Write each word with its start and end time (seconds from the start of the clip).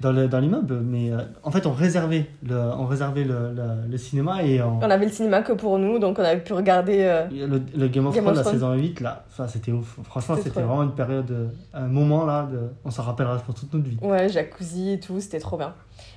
dans 0.00 0.40
l'immeuble, 0.40 0.80
mais 0.80 1.10
euh, 1.10 1.18
en 1.42 1.50
fait, 1.50 1.66
on 1.66 1.72
réservait 1.72 2.26
le, 2.46 2.56
on 2.56 2.86
réservait 2.86 3.24
le, 3.24 3.54
le, 3.88 3.96
cinéma 3.96 4.42
et 4.42 4.60
on... 4.60 4.78
on... 4.78 4.90
avait 4.90 5.06
le 5.06 5.12
cinéma 5.12 5.42
que 5.42 5.52
pour 5.52 5.78
nous, 5.78 5.98
donc 5.98 6.18
on 6.18 6.22
avait 6.22 6.40
pu 6.40 6.52
regarder 6.52 7.02
euh, 7.02 7.26
le, 7.74 7.88
Game 7.88 8.06
of 8.06 8.16
Thrones, 8.16 8.34
la 8.34 8.44
saison 8.44 8.74
8, 8.74 9.00
là, 9.00 9.24
ça 9.34 9.48
c'était 9.48 9.72
ouf. 9.72 9.98
Franchement, 10.04 10.36
c'était 10.36 10.60
vraiment 10.60 10.82
une 10.82 10.94
période, 10.94 11.30
euh, 11.30 11.46
un 11.72 11.86
moment 11.86 12.26
là, 12.26 12.48
de... 12.50 12.58
on 12.84 12.90
s'en 12.90 13.02
rappellera 13.02 13.38
pour 13.38 13.54
toute 13.54 13.72
notre 13.72 13.88
vie. 13.88 13.96
Ouais, 14.02 14.28
jacuzzi 14.28 14.92
et 14.92 15.00
tout, 15.00 15.20
c'était 15.20 15.40
trop 15.40 15.56
bien. 15.56 15.72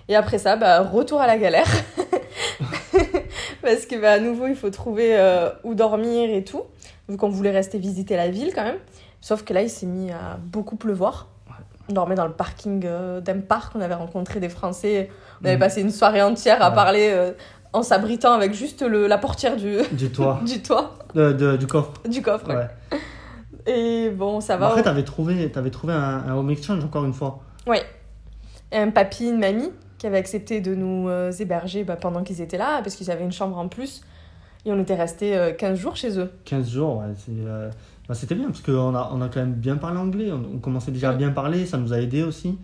Et 0.09 0.15
après 0.15 0.37
ça, 0.37 0.55
bah, 0.57 0.81
retour 0.81 1.21
à 1.21 1.27
la 1.27 1.37
galère. 1.37 1.67
Parce 3.61 3.85
que 3.85 3.99
bah, 4.01 4.13
à 4.13 4.19
nouveau, 4.19 4.47
il 4.47 4.55
faut 4.55 4.69
trouver 4.69 5.17
où 5.63 5.75
dormir 5.75 6.29
et 6.29 6.43
tout, 6.43 6.63
vu 7.09 7.17
qu'on 7.17 7.29
voulait 7.29 7.51
rester 7.51 7.77
visiter 7.77 8.15
la 8.15 8.29
ville 8.29 8.51
quand 8.53 8.63
même. 8.63 8.79
Sauf 9.21 9.43
que 9.43 9.53
là, 9.53 9.61
il 9.61 9.69
s'est 9.69 9.85
mis 9.85 10.11
à 10.11 10.37
beaucoup 10.41 10.75
pleuvoir. 10.75 11.27
On 11.89 11.93
dormait 11.93 12.15
dans 12.15 12.27
le 12.27 12.33
parking 12.33 12.83
euh, 12.85 13.21
d'un 13.21 13.39
parc. 13.39 13.75
On 13.75 13.81
avait 13.81 13.93
rencontré 13.93 14.39
des 14.39 14.49
Français. 14.49 15.09
On 15.41 15.45
avait 15.45 15.55
mm. 15.55 15.59
passé 15.59 15.81
une 15.81 15.91
soirée 15.91 16.21
entière 16.21 16.61
à 16.61 16.71
parler 16.71 17.09
euh, 17.11 17.31
en 17.73 17.81
s'abritant 17.81 18.33
avec 18.33 18.53
juste 18.53 18.81
le, 18.81 19.07
la 19.07 19.17
portière 19.17 19.55
du, 19.55 19.77
du 19.91 20.11
toit. 20.11 20.41
du, 20.45 20.61
toit. 20.61 20.95
du 21.15 21.67
coffre. 21.67 21.93
Du 22.07 22.21
coffre, 22.21 22.53
ouais. 22.53 22.99
Et 23.67 24.09
bon, 24.09 24.39
ça 24.39 24.57
va. 24.57 24.67
Après, 24.67 24.83
tu 24.83 24.89
avais 24.89 25.03
trouvé, 25.03 25.51
avais 25.53 25.69
trouvé 25.69 25.93
un, 25.93 26.33
home 26.35 26.49
exchange 26.49 26.83
encore 26.83 27.05
une 27.05 27.13
fois. 27.13 27.39
Oui. 27.67 27.77
Un 28.71 28.89
papy, 28.91 29.29
une 29.29 29.39
mamie 29.39 29.71
qui 29.97 30.07
avaient 30.07 30.17
accepté 30.17 30.61
de 30.61 30.75
nous 30.75 31.09
euh, 31.09 31.31
héberger 31.31 31.83
bah, 31.83 31.95
pendant 31.95 32.23
qu'ils 32.23 32.41
étaient 32.41 32.57
là, 32.57 32.81
parce 32.81 32.95
qu'ils 32.95 33.11
avaient 33.11 33.23
une 33.23 33.31
chambre 33.31 33.57
en 33.57 33.67
plus. 33.67 34.03
Et 34.65 34.71
on 34.71 34.79
était 34.79 34.95
restés 34.95 35.53
15 35.57 35.79
jours 35.79 35.95
chez 35.95 36.19
eux. 36.19 36.31
15 36.45 36.69
jours, 36.69 36.97
ouais. 36.97 37.13
C'est 37.15 37.31
bah, 38.07 38.15
c'était 38.15 38.35
bien 38.35 38.47
parce 38.47 38.61
qu'on 38.61 38.95
a, 38.95 39.09
on 39.13 39.21
a 39.21 39.27
quand 39.27 39.41
même 39.41 39.53
bien 39.53 39.75
parlé 39.75 39.99
anglais, 39.99 40.31
on, 40.31 40.59
commençait 40.59 40.91
déjà 40.91 41.09
à 41.09 41.13
bien 41.13 41.31
parler, 41.31 41.65
ça 41.65 41.77
nous 41.77 41.93
a 41.93 41.99
aidé 41.99 42.23
aussi. 42.23 42.57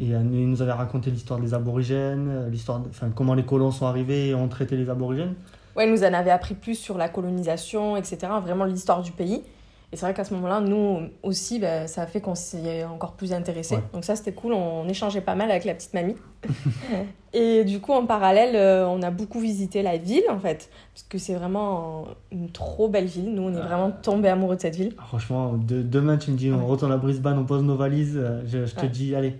Et 0.00 0.14
euh, 0.14 0.20
il 0.32 0.48
nous 0.48 0.62
avait 0.62 0.72
raconté 0.72 1.10
l'histoire 1.10 1.40
des 1.40 1.52
aborigènes, 1.52 2.28
euh, 2.28 2.48
l'histoire, 2.48 2.80
enfin, 2.88 3.10
comment 3.14 3.34
les 3.34 3.42
colons 3.42 3.70
sont 3.70 3.86
arrivés 3.86 4.28
et 4.28 4.34
ont 4.34 4.48
traité 4.48 4.76
les 4.76 4.88
aborigènes. 4.88 5.34
Ouais, 5.76 5.86
il 5.86 5.92
nous 5.92 6.04
en 6.04 6.14
avait 6.14 6.30
appris 6.30 6.54
plus 6.54 6.76
sur 6.76 6.96
la 6.96 7.08
colonisation, 7.08 7.96
etc. 7.96 8.18
Vraiment 8.42 8.64
l'histoire 8.64 9.02
du 9.02 9.12
pays. 9.12 9.42
Et 9.90 9.96
c'est 9.96 10.04
vrai 10.04 10.12
qu'à 10.12 10.24
ce 10.24 10.34
moment-là, 10.34 10.60
nous 10.60 11.08
aussi, 11.22 11.58
bah, 11.58 11.86
ça 11.86 12.02
a 12.02 12.06
fait 12.06 12.20
qu'on 12.20 12.34
s'y 12.34 12.58
encore 12.84 13.12
plus 13.12 13.32
intéressé. 13.32 13.78
Donc 13.94 14.04
ça, 14.04 14.16
c'était 14.16 14.32
cool. 14.32 14.52
On, 14.52 14.86
échangeait 14.86 15.22
pas 15.22 15.34
mal 15.34 15.50
avec 15.50 15.64
la 15.64 15.72
petite 15.72 15.94
mamie. 15.94 16.16
et 17.32 17.64
du 17.64 17.80
coup, 17.80 17.92
en 17.92 18.04
parallèle, 18.04 18.54
euh, 18.54 18.86
on 18.86 19.00
a 19.00 19.10
beaucoup 19.10 19.40
visité 19.40 19.82
la 19.82 19.96
ville, 19.96 20.24
en 20.28 20.38
fait. 20.38 20.68
Parce 20.92 21.04
que 21.08 21.16
c'est 21.16 21.34
vraiment 21.34 22.04
une 22.30 22.50
trop 22.50 22.88
belle 22.88 23.06
ville. 23.06 23.32
Nous, 23.32 23.42
on 23.42 23.48
est 23.48 23.60
vraiment 23.60 23.90
tombés 23.90 24.28
amoureux 24.28 24.56
de 24.56 24.60
cette 24.60 24.76
ville. 24.76 24.94
Franchement, 25.06 25.54
de, 25.54 25.80
demain, 25.80 26.18
tu 26.18 26.32
me 26.32 26.36
dis, 26.36 26.52
on 26.52 26.66
retourne 26.66 26.92
à 26.92 26.98
Brisbane, 26.98 27.38
on 27.38 27.46
pose 27.46 27.62
nos 27.62 27.76
valises. 27.76 28.18
Euh, 28.18 28.42
je, 28.46 28.74
te 28.74 28.84
dis, 28.84 29.14
allez. 29.14 29.36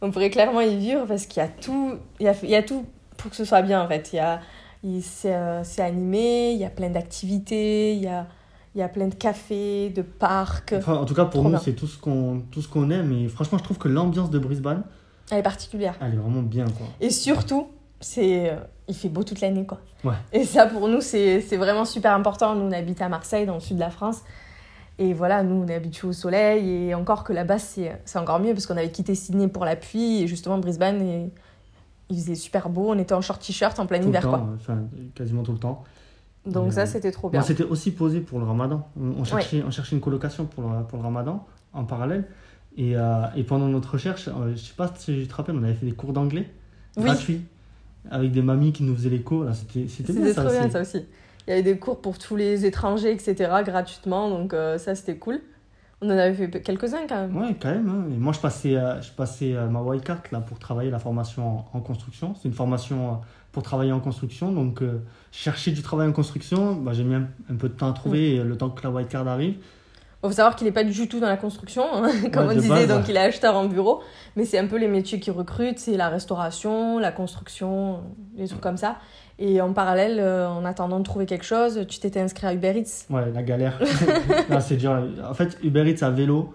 On 0.00 0.12
pourrait 0.12 0.30
clairement 0.30 0.60
y 0.60 0.76
vivre 0.76 1.04
parce 1.06 1.26
qu'il 1.26 1.42
y 1.42 1.46
a 1.46 1.48
tout, 1.48 1.94
il 2.20 2.26
y 2.26 2.28
a, 2.28 2.34
il 2.44 2.50
y 2.50 2.56
a 2.56 2.62
tout 2.62 2.86
pour 3.16 3.30
que 3.30 3.36
ce 3.36 3.44
soit 3.44 3.62
bien, 3.62 3.82
en 3.82 3.88
fait. 3.88 4.12
Il 4.12 4.16
y 4.16 4.20
a, 4.20 4.40
euh, 4.84 5.60
c'est 5.64 5.82
animé, 5.82 6.52
il 6.52 6.58
y 6.58 6.64
a 6.64 6.70
plein 6.70 6.90
d'activités, 6.90 7.94
il 7.94 8.02
y 8.02 8.06
a 8.06 8.28
il 8.74 8.80
y 8.80 8.82
a 8.82 8.88
plein 8.88 9.08
de 9.08 9.14
cafés, 9.14 9.90
de 9.90 10.02
parcs. 10.02 10.74
Enfin, 10.76 10.94
en 10.94 11.04
tout 11.04 11.14
cas, 11.14 11.26
pour 11.26 11.48
nous, 11.48 11.58
c'est 11.58 11.74
tout 11.74 11.86
ce 11.86 11.98
qu'on 11.98 12.42
qu'on 12.72 12.90
aime. 12.90 13.12
Et 13.12 13.28
franchement, 13.28 13.58
je 13.58 13.64
trouve 13.64 13.78
que 13.78 13.88
l'ambiance 13.88 14.30
de 14.30 14.38
Brisbane, 14.38 14.82
elle 15.30 15.38
est 15.38 15.42
particulière. 15.42 15.96
Elle 16.00 16.14
est 16.14 16.16
vraiment 16.16 16.42
bien, 16.42 16.64
quoi. 16.64 16.86
Et 17.00 17.10
surtout, 17.10 17.68
c'est 18.00 18.50
euh, 18.50 18.56
il 18.88 18.94
fait 18.94 19.08
beau 19.08 19.22
toute 19.22 19.40
l'année, 19.40 19.64
quoi. 19.64 19.80
Ouais. 20.02 20.14
Et 20.32 20.44
ça, 20.44 20.66
pour 20.66 20.88
nous, 20.88 21.00
c'est 21.00 21.40
vraiment 21.56 21.84
super 21.84 22.12
important. 22.12 22.54
Nous, 22.54 22.62
on 22.62 22.72
habite 22.72 23.00
à 23.00 23.08
Marseille, 23.08 23.46
dans 23.46 23.54
le 23.54 23.60
sud 23.60 23.76
de 23.76 23.80
la 23.80 23.90
France. 23.90 24.22
Et 24.98 25.12
voilà, 25.12 25.42
nous, 25.42 25.62
on 25.62 25.68
est 25.68 25.74
habitués 25.74 26.08
au 26.08 26.12
soleil. 26.12 26.88
Et 26.88 26.94
encore 26.94 27.24
que 27.24 27.32
là-bas, 27.32 27.58
c'est 27.58 27.92
encore 28.16 28.40
mieux 28.40 28.52
parce 28.52 28.66
qu'on 28.66 28.76
avait 28.76 28.90
quitté 28.90 29.14
Sydney 29.14 29.48
pour 29.48 29.64
la 29.64 29.76
pluie. 29.76 30.22
Et 30.22 30.26
justement, 30.26 30.58
Brisbane, 30.58 31.00
et... 31.00 31.30
il 32.10 32.16
faisait 32.16 32.34
super 32.34 32.68
beau. 32.68 32.90
On 32.90 32.98
était 32.98 33.14
en 33.14 33.20
short 33.20 33.40
t-shirt 33.40 33.78
en 33.78 33.86
plein 33.86 34.02
hiver, 34.02 34.22
quoi. 34.22 34.48
Enfin, 34.56 34.82
quasiment 35.14 35.44
tout 35.44 35.52
le 35.52 35.58
temps. 35.58 35.84
Donc 36.46 36.72
ça, 36.72 36.86
c'était 36.86 37.10
trop 37.10 37.30
bien. 37.30 37.42
C'était 37.42 37.64
aussi 37.64 37.90
posé 37.90 38.20
pour 38.20 38.38
le 38.38 38.44
ramadan. 38.44 38.86
On, 39.00 39.24
cherchait, 39.24 39.62
on 39.66 39.70
cherchait 39.70 39.96
une 39.96 40.02
colocation 40.02 40.44
pour 40.44 40.64
le, 40.64 40.84
pour 40.84 40.98
le 40.98 41.04
ramadan 41.04 41.46
en 41.72 41.84
parallèle. 41.84 42.24
Et, 42.76 42.96
euh, 42.96 43.24
et 43.36 43.44
pendant 43.44 43.68
notre 43.68 43.92
recherche, 43.92 44.28
euh, 44.28 44.52
je 44.54 44.60
sais 44.60 44.74
pas 44.76 44.92
si 44.96 45.20
tu 45.22 45.26
te 45.26 45.34
rappelles, 45.34 45.56
on 45.56 45.62
avait 45.62 45.74
fait 45.74 45.86
des 45.86 45.92
cours 45.92 46.12
d'anglais 46.12 46.50
gratuits 46.96 47.42
avec 48.10 48.32
des 48.32 48.42
mamies 48.42 48.72
qui 48.72 48.82
nous 48.82 48.94
faisaient 48.94 49.10
les 49.10 49.22
cours. 49.22 49.46
C'était 49.54 50.12
bien 50.12 50.32
ça 50.32 50.44
bien 50.44 50.68
ça 50.68 50.80
aussi. 50.82 51.04
Il 51.46 51.50
y 51.50 51.52
avait 51.52 51.62
des 51.62 51.78
cours 51.78 52.00
pour 52.00 52.18
tous 52.18 52.36
les 52.36 52.64
étrangers, 52.66 53.12
etc., 53.12 53.50
gratuitement. 53.64 54.28
Donc 54.28 54.52
euh, 54.52 54.76
ça, 54.78 54.94
c'était 54.94 55.16
cool. 55.16 55.40
On 56.00 56.08
en 56.08 56.10
avait 56.10 56.34
fait 56.34 56.62
quelques-uns 56.62 57.06
quand 57.08 57.20
même. 57.28 57.36
Oui, 57.36 57.56
quand 57.60 57.70
même. 57.70 57.88
Hein. 57.88 58.04
Et 58.12 58.18
moi, 58.18 58.32
je 58.32 58.40
passais, 58.40 58.72
je 58.72 59.10
passais 59.12 59.54
ma 59.70 59.80
white 59.80 60.04
card 60.04 60.22
là, 60.32 60.40
pour 60.40 60.58
travailler 60.58 60.90
la 60.90 60.98
formation 60.98 61.60
en, 61.72 61.78
en 61.78 61.80
construction. 61.80 62.34
C'est 62.34 62.48
une 62.48 62.54
formation 62.54 63.20
pour 63.54 63.62
travailler 63.62 63.92
en 63.92 64.00
construction. 64.00 64.52
Donc, 64.52 64.82
euh, 64.82 65.00
chercher 65.30 65.70
du 65.70 65.80
travail 65.80 66.08
en 66.08 66.12
construction, 66.12 66.74
bah, 66.74 66.92
j'ai 66.92 67.04
mis 67.04 67.14
un, 67.14 67.54
peu 67.56 67.68
de 67.68 67.74
temps 67.74 67.88
à 67.88 67.92
trouver, 67.92 68.40
mm. 68.40 68.42
le 68.42 68.56
temps 68.58 68.68
que 68.68 68.82
la 68.82 68.90
white 68.90 69.08
card 69.08 69.26
arrive. 69.26 69.54
Il 70.22 70.28
faut 70.28 70.32
savoir 70.32 70.56
qu'il 70.56 70.66
n'est 70.66 70.72
pas 70.72 70.84
du 70.84 71.06
tout 71.06 71.20
dans 71.20 71.28
la 71.28 71.36
construction, 71.36 71.84
hein, 71.92 72.10
comme 72.32 72.48
on 72.48 72.54
disait, 72.54 72.86
donc 72.86 73.08
il 73.08 73.16
est 73.16 73.20
acheteur 73.20 73.54
en 73.54 73.66
bureau. 73.66 74.02
Mais 74.36 74.44
c'est 74.44 74.58
un 74.58 74.66
peu 74.66 74.76
les 74.76 74.88
métiers 74.88 75.20
qui 75.20 75.30
recrutent, 75.30 75.78
c'est 75.78 75.96
la 75.96 76.08
restauration, 76.08 76.98
la 76.98 77.12
construction, 77.12 78.00
des 78.36 78.48
trucs 78.48 78.60
comme 78.60 78.76
ça. 78.76 78.96
Et 79.38 79.60
en 79.60 79.72
parallèle, 79.72 80.18
euh, 80.18 80.48
en 80.48 80.64
attendant 80.64 80.98
de 80.98 81.04
trouver 81.04 81.26
quelque 81.26 81.44
chose, 81.44 81.86
tu 81.88 82.00
t'étais 82.00 82.20
inscrit 82.20 82.46
à 82.46 82.54
Uber 82.54 82.72
Eats. 82.76 83.06
Ouais, 83.10 83.30
la 83.32 83.42
galère. 83.42 83.80
c'est 84.60 84.76
dur. 84.76 84.98
En 85.28 85.34
fait, 85.34 85.58
Uber 85.62 85.88
Eats 85.90 86.04
à 86.04 86.10
vélo, 86.10 86.54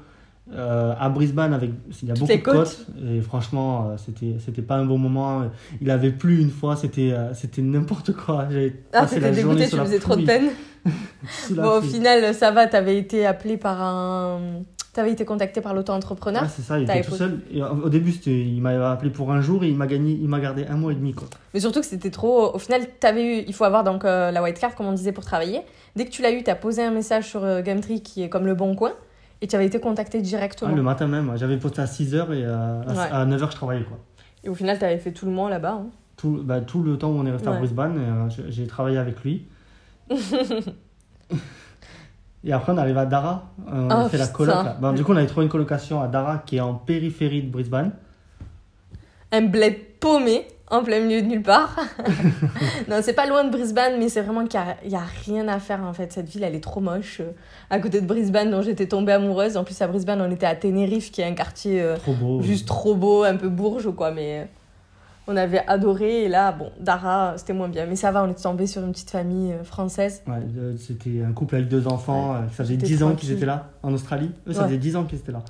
euh, 0.52 0.94
à 1.00 1.10
Brisbane, 1.10 1.54
avec, 1.54 1.72
il 2.02 2.08
y 2.08 2.12
a 2.12 2.16
beaucoup 2.16 2.32
de 2.32 2.38
côtes. 2.38 2.86
Et 3.08 3.22
franchement, 3.22 3.90
euh, 3.92 3.98
c'était, 4.04 4.38
c'était 4.44 4.62
pas 4.64 4.76
un 4.76 4.86
bon 4.86 4.98
moment. 4.98 5.44
Il 5.80 5.92
avait 5.92 6.12
plu 6.12 6.42
une 6.42 6.50
fois, 6.50 6.76
c'était, 6.76 7.12
euh, 7.12 7.34
c'était 7.34 7.62
n'importe 7.62 8.14
quoi. 8.14 8.48
ah, 8.94 9.08
c'était 9.08 9.32
dégoûté, 9.32 9.68
tu 9.68 9.78
faisais 9.78 10.00
trop 10.00 10.16
de 10.16 10.26
peine. 10.26 10.50
bon, 11.52 11.78
au 11.78 11.82
final, 11.82 12.34
ça 12.34 12.52
va, 12.52 12.66
t'avais 12.66 12.98
été 12.98 13.26
appelé 13.26 13.58
par 13.58 13.82
un. 13.82 14.64
T'avais 14.92 15.12
été 15.12 15.24
contacté 15.24 15.62
par 15.62 15.76
l'auto-entrepreneur. 15.76 16.44
c'est 16.50 16.64
ça, 16.64 16.80
il 16.80 16.84
était 16.84 17.02
tout 17.04 17.14
seul. 17.14 17.42
Et 17.54 17.62
au 17.62 17.90
début, 17.90 18.12
il 18.26 18.60
m'a 18.60 18.92
appelé 18.92 19.12
pour 19.12 19.32
un 19.32 19.40
jour 19.40 19.64
et 19.64 19.68
il 19.68 19.76
m'a 19.76 19.86
gagné, 19.86 20.14
il 20.14 20.28
m'a 20.28 20.40
gardé 20.40 20.66
un 20.66 20.78
mois 20.78 20.92
et 20.92 20.96
demi. 20.96 21.14
Quoi. 21.14 21.28
Mais 21.54 21.60
surtout 21.60 21.82
que 21.82 21.86
c'était 21.86 22.10
trop. 22.10 22.56
Au 22.56 22.58
final, 22.58 22.82
avais 23.04 23.24
eu, 23.24 23.44
il 23.48 23.54
faut 23.54 23.66
avoir 23.66 23.84
donc 23.84 24.04
la 24.04 24.42
white 24.42 24.60
card, 24.60 24.74
comme 24.74 24.88
on 24.88 24.94
disait, 24.94 25.12
pour 25.12 25.24
travailler. 25.24 25.62
Dès 25.96 26.06
que 26.06 26.10
tu 26.10 26.24
l'as 26.24 26.32
eu, 26.32 26.44
tu 26.44 26.50
as 26.50 26.56
posé 26.56 26.82
un 26.82 26.92
message 26.92 27.28
sur 27.28 27.62
Gumtree 27.62 28.02
qui 28.02 28.24
est 28.24 28.30
comme 28.30 28.48
le 28.48 28.56
bon 28.56 28.76
coin. 28.76 28.94
Et 29.42 29.48
tu 29.48 29.56
avais 29.56 29.66
été 29.66 29.80
contacté 29.80 30.22
directement 30.22 30.72
ah, 30.74 30.76
Le 30.76 30.82
matin 30.82 31.08
même, 31.08 31.32
j'avais 31.38 31.58
posté 31.58 31.82
à 31.82 31.86
6h 31.86 32.34
et 32.34 32.44
euh, 32.46 32.82
à, 32.84 33.26
9h 33.26 33.52
je 33.52 33.56
travaillais. 33.56 33.84
Quoi. 33.84 33.98
Et 34.44 34.50
au 34.50 34.56
final, 34.56 34.78
tu 34.78 34.86
avais 34.86 34.98
fait 34.98 35.12
tout 35.12 35.26
le 35.26 35.32
mois 35.32 35.50
là-bas 35.50 35.82
hein. 35.82 35.88
tout, 36.18 36.42
bah, 36.44 36.60
tout 36.62 36.84
le 36.84 36.98
temps 36.98 37.10
où 37.10 37.18
on 37.18 37.26
est 37.26 37.32
resté 37.32 37.48
à 37.48 37.54
Brisbane, 37.54 37.98
euh, 37.98 38.28
j'ai 38.50 38.68
travaillé 38.68 38.98
avec 38.98 39.24
lui. 39.24 39.46
Et 42.44 42.54
après, 42.54 42.72
on 42.72 42.78
arrive 42.78 42.98
à 42.98 43.06
Dara. 43.06 43.52
Euh, 43.68 43.72
on 43.72 43.90
a 43.90 44.06
Oh, 44.06 44.10
fait 44.10 44.18
la 44.18 44.28
coloc. 44.28 44.56
Bon, 44.80 44.94
du 44.94 45.04
coup, 45.04 45.12
on 45.12 45.18
avait 45.18 45.28
trouvé 45.28 45.46
une 45.46 45.52
colocation 45.52 46.02
à 46.02 46.08
Dara 46.08 46.42
qui 46.46 46.58
est 46.58 46.62
en 46.62 46.74
périphérie 46.74 47.44
de 47.44 47.50
Brisbane. 47.50 47.92
Un 49.32 49.42
bled 49.42 49.76
paumé 50.00 50.48
en 50.72 50.84
plein 50.84 51.00
milieu 51.00 51.22
de 51.22 51.28
nulle 51.28 51.42
part. 51.42 51.76
non, 52.88 52.98
c'est 53.02 53.14
pas 53.14 53.26
loin 53.26 53.44
de 53.44 53.50
Brisbane, 53.50 53.98
mais 54.00 54.10
c'est 54.10 54.22
vraiment 54.22 54.46
qu'il 54.46 54.60
n'y 54.88 54.96
a, 54.96 55.04
rien 55.26 55.48
à 55.48 55.60
faire 55.60 55.82
en 55.84 55.94
fait. 55.94 56.12
Cette 56.14 56.30
ville, 56.30 56.44
elle 56.44 56.56
est 56.56 56.64
trop 56.64 56.80
moche. 56.80 57.20
euh, 57.22 57.32
à 57.70 57.80
côté 57.80 58.02
de 58.02 58.06
Brisbane, 58.08 58.52
dont 58.52 58.62
j'étais 58.62 58.88
tombée 58.88 59.12
amoureuse. 59.14 59.58
En 59.58 59.64
plus, 59.64 59.82
à 59.82 59.88
Brisbane, 59.88 60.22
on 60.22 60.32
était 60.32 60.46
à 60.46 60.56
Tenerife, 60.56 61.12
qui 61.12 61.22
est 61.22 61.26
un 61.26 61.34
quartier 61.34 61.82
euh, 61.82 61.98
Trop 61.98 62.14
beau. 62.14 62.42
juste 62.42 62.68
trop 62.68 62.96
beau, 62.96 63.24
un 63.24 63.36
peu 63.36 63.50
bourge, 63.50 63.90
quoi. 63.96 64.12
Mais 64.12 64.40
euh, 64.42 64.46
on 65.28 65.36
avait 65.38 65.64
adoré. 65.68 66.24
Et 66.26 66.28
là, 66.30 66.52
bon, 66.52 66.72
Dara, 66.80 67.34
c'était 67.38 67.54
moins 67.54 67.68
bien. 67.70 67.86
Mais 67.86 67.96
ça 67.96 68.12
va, 68.12 68.24
on 68.24 68.30
est 68.30 68.42
tombé 68.42 68.68
sur 68.68 68.84
une 68.84 68.92
petite 68.92 69.10
famille 69.12 69.54
française. 69.64 70.22
Ouais, 70.28 70.34
euh, 70.58 70.76
c'était 70.78 71.24
un 71.28 71.32
couple 71.34 71.56
avec 71.56 71.68
deux 71.68 71.88
enfants. 71.88 72.36
ça 72.48 72.64
faisait 72.64 72.76
C'était 72.76 72.86
10 72.88 73.04
ans 73.04 73.16
qu'ils 73.16 73.32
étaient 73.32 73.46
là 73.46 73.70
en 73.84 73.94
Australie. 73.94 74.32
Eux, 74.48 74.54
ça 74.54 74.62
Ouais. 74.62 74.68
faisait 74.68 74.78
10 74.78 74.96
ans 74.96 75.04
qu'ils 75.06 75.20
étaient 75.20 75.32
là. 75.32 75.42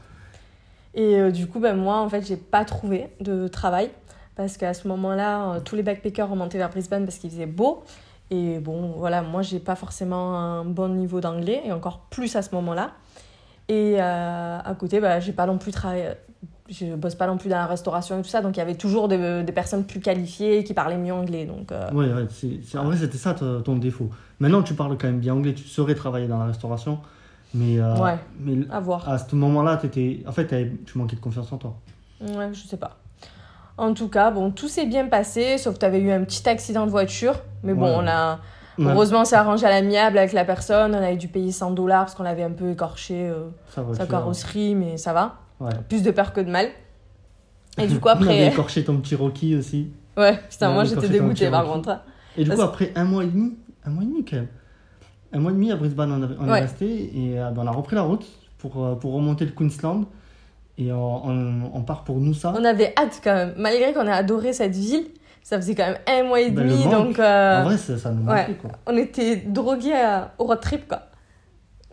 Et 0.96 1.32
du 1.32 1.46
coup, 1.48 1.60
ben, 1.60 1.76
moi, 1.78 1.98
en 2.00 2.10
fait, 2.10 2.26
j'ai 2.28 2.36
pas 2.36 2.66
trouvé 2.66 3.10
de 3.22 3.48
travail 3.48 3.90
parce 4.40 4.56
qu'à 4.56 4.74
ce 4.74 4.88
moment-là, 4.88 5.52
euh, 5.52 5.60
tous 5.60 5.76
les 5.76 5.84
backpackers 5.84 6.30
remontaient 6.30 6.58
vers 6.58 6.70
Brisbane 6.70 7.04
parce 7.04 7.18
qu'il 7.18 7.30
faisait 7.30 7.46
beau. 7.46 7.84
Et 8.32 8.60
bon, 8.60 8.94
voilà, 8.96 9.22
moi, 9.22 9.42
j'ai 9.42 9.60
pas 9.60 9.76
forcément 9.76 10.40
un 10.40 10.64
bon 10.64 10.88
niveau 10.96 11.20
d'anglais 11.20 11.62
et 11.66 11.74
encore 11.74 12.06
plus 12.10 12.38
à 12.38 12.42
ce 12.42 12.56
moment-là. 12.56 12.92
Et 13.68 13.98
euh, 14.00 14.60
à 14.64 14.76
côté, 14.80 15.02
bah, 15.02 15.20
j'ai 15.20 15.34
pas 15.34 15.46
non 15.46 15.58
plus 15.58 15.74
travaillé. 15.74 16.12
Je 16.70 16.96
bosse 16.96 17.16
pas 17.16 17.28
non 17.28 17.36
plus 17.36 17.50
dans 17.50 17.58
la 17.58 17.66
restauration 17.66 18.18
et 18.18 18.22
tout 18.22 18.30
ça, 18.30 18.42
donc 18.42 18.56
il 18.56 18.60
y 18.60 18.62
avait 18.62 18.76
toujours 18.76 19.10
des, 19.10 19.44
des 19.44 19.52
personnes 19.52 19.84
plus 19.84 20.00
qualifiées 20.00 20.64
qui 20.64 20.74
parlaient 20.74 20.98
mieux 20.98 21.12
anglais. 21.14 21.46
Donc, 21.46 21.74
euh, 21.74 21.92
Ouais, 21.92 22.06
ouais, 22.06 22.78
en 22.78 22.84
vrai, 22.86 22.96
c'était 22.96 23.18
ça 23.18 23.34
ton, 23.34 23.76
défaut. 23.76 24.10
Maintenant, 24.40 24.64
tu 24.64 24.74
parles 24.74 24.98
quand 24.98 25.08
même 25.08 25.20
bien 25.20 25.34
anglais, 25.34 25.54
tu 25.54 25.66
saurais 25.66 25.96
travailler 25.96 26.28
dans 26.30 26.40
la 26.40 26.46
restauration. 26.46 27.00
Mais, 27.54 27.78
euh, 27.78 27.98
Ouais. 27.98 28.18
mais 28.40 28.66
à 28.72 28.80
voir. 28.80 29.10
à 29.10 29.18
ce 29.18 29.36
moment-là, 29.36 29.76
t'étais... 29.76 30.24
en 30.26 30.32
fait, 30.32 30.48
tu 30.86 30.98
manquais 30.98 31.18
de 31.18 31.22
confiance 31.22 31.52
en 31.52 31.58
toi. 31.58 31.76
Ouais, 32.22 32.54
je 32.54 32.66
sais 32.66 32.78
pas. 32.78 33.00
En 33.80 33.94
tout 33.94 34.10
cas, 34.10 34.30
bon, 34.32 34.52
tout 34.52 34.68
s'est 34.68 34.86
bien 34.86 35.08
passé, 35.08 35.58
sauf 35.58 35.76
que 35.76 35.80
tu 35.80 35.86
avais 35.86 36.00
eu 36.00 36.12
un 36.12 36.24
petit 36.24 36.48
accident 36.50 36.86
de 36.86 36.92
voiture. 36.92 37.36
Mais 37.64 37.74
bon, 37.74 37.86
Ouais. 37.86 37.96
on 38.04 38.08
a. 38.08 38.12
A- 38.12 38.40
Heureusement, 38.82 39.22
on 39.22 39.26
s'est 39.26 39.36
arrangé 39.36 39.66
à 39.66 39.70
l'amiable 39.70 40.18
avec 40.18 40.32
la 40.34 40.46
personne. 40.46 40.96
On 40.96 40.98
avait 40.98 41.18
dû 41.18 41.28
payer 41.28 41.52
100 41.52 41.72
dollars 41.72 42.06
parce 42.06 42.16
qu'on 42.16 42.24
avait 42.26 42.44
un 42.44 42.52
peu 42.52 42.70
écorché 42.72 43.30
euh, 43.30 43.50
sa 43.94 44.06
tu 44.06 44.12
carrosserie, 44.12 44.74
mais 44.76 44.96
ça 44.98 45.12
va. 45.12 45.36
Ouais. 45.60 45.70
Plus 45.90 46.02
de 46.02 46.12
peur 46.12 46.32
que 46.32 46.40
de 46.42 46.50
mal. 46.50 46.68
Et 47.78 47.88
du 47.88 48.00
coup, 48.00 48.08
On 48.08 48.12
avait 48.12 48.24
après. 48.24 48.48
écorché 48.48 48.84
ton 48.86 48.98
petit 48.98 49.16
Rocky 49.16 49.56
aussi. 49.56 49.92
ouais, 50.18 50.38
putain, 50.50 50.70
moi 50.72 50.82
avait 50.84 50.90
j'étais 50.96 51.10
dégoûtée 51.10 51.50
par 51.50 51.66
contre. 51.66 52.00
Et 52.38 52.44
du 52.46 52.50
coup, 52.52 52.62
après 52.62 52.92
un 52.96 53.04
mois 53.04 53.24
et 53.24 53.28
demi, 53.28 53.58
un 53.86 53.90
mois 53.90 54.04
et 54.04 54.06
demi 54.06 54.24
quand 54.24 54.38
même, 54.38 54.48
un 55.34 55.40
mois 55.40 55.52
et 55.52 55.56
demi 55.56 55.72
à 55.72 55.76
Brisbane, 55.76 56.12
on, 56.14 56.24
avait- 56.24 56.36
on 56.40 56.50
Ouais. 56.50 56.60
est 56.60 56.62
resté 56.62 56.86
et 57.18 57.40
euh, 57.40 57.50
ben, 57.52 57.64
on 57.64 57.68
a 57.68 57.72
repris 57.72 57.96
la 57.98 58.04
route 58.04 58.26
pour, 58.60 58.82
euh, 58.86 58.96
pour 58.96 59.14
remonter 59.14 59.44
le 59.46 59.52
Queensland. 59.52 60.06
Et 60.80 60.92
on, 60.92 61.26
on- 61.28 61.72
on 61.76 61.82
part 61.84 62.04
pour 62.04 62.18
Noosa. 62.20 62.54
On 62.58 62.64
avait 62.64 62.94
hâte 62.98 63.20
quand 63.24 63.36
même. 63.36 63.54
Malgré 63.58 63.94
qu'on 63.94 64.08
a 64.08 64.14
adoré 64.14 64.54
cette 64.54 64.76
ville, 64.76 65.08
ça 65.44 65.58
faisait 65.58 65.76
quand 65.76 65.86
même 65.86 65.98
un 66.08 66.24
mois 66.28 66.40
et 66.42 66.50
le 66.50 66.56
demi. 66.56 66.84
donc, 66.90 67.20
euh, 67.20 67.62
En 67.62 67.66
vrai, 67.66 67.78
ça, 67.78 67.98
ça 67.98 68.12
nous 68.12 68.26
ouais. 68.26 68.42
manquait 68.42 68.54
quoi. 68.56 68.72
on 68.88 68.96
était 68.98 69.36
drogués 69.38 69.94
à- 69.94 70.32
au 70.40 70.46
road 70.46 70.60
trip, 70.62 70.88
quoi. 70.88 71.02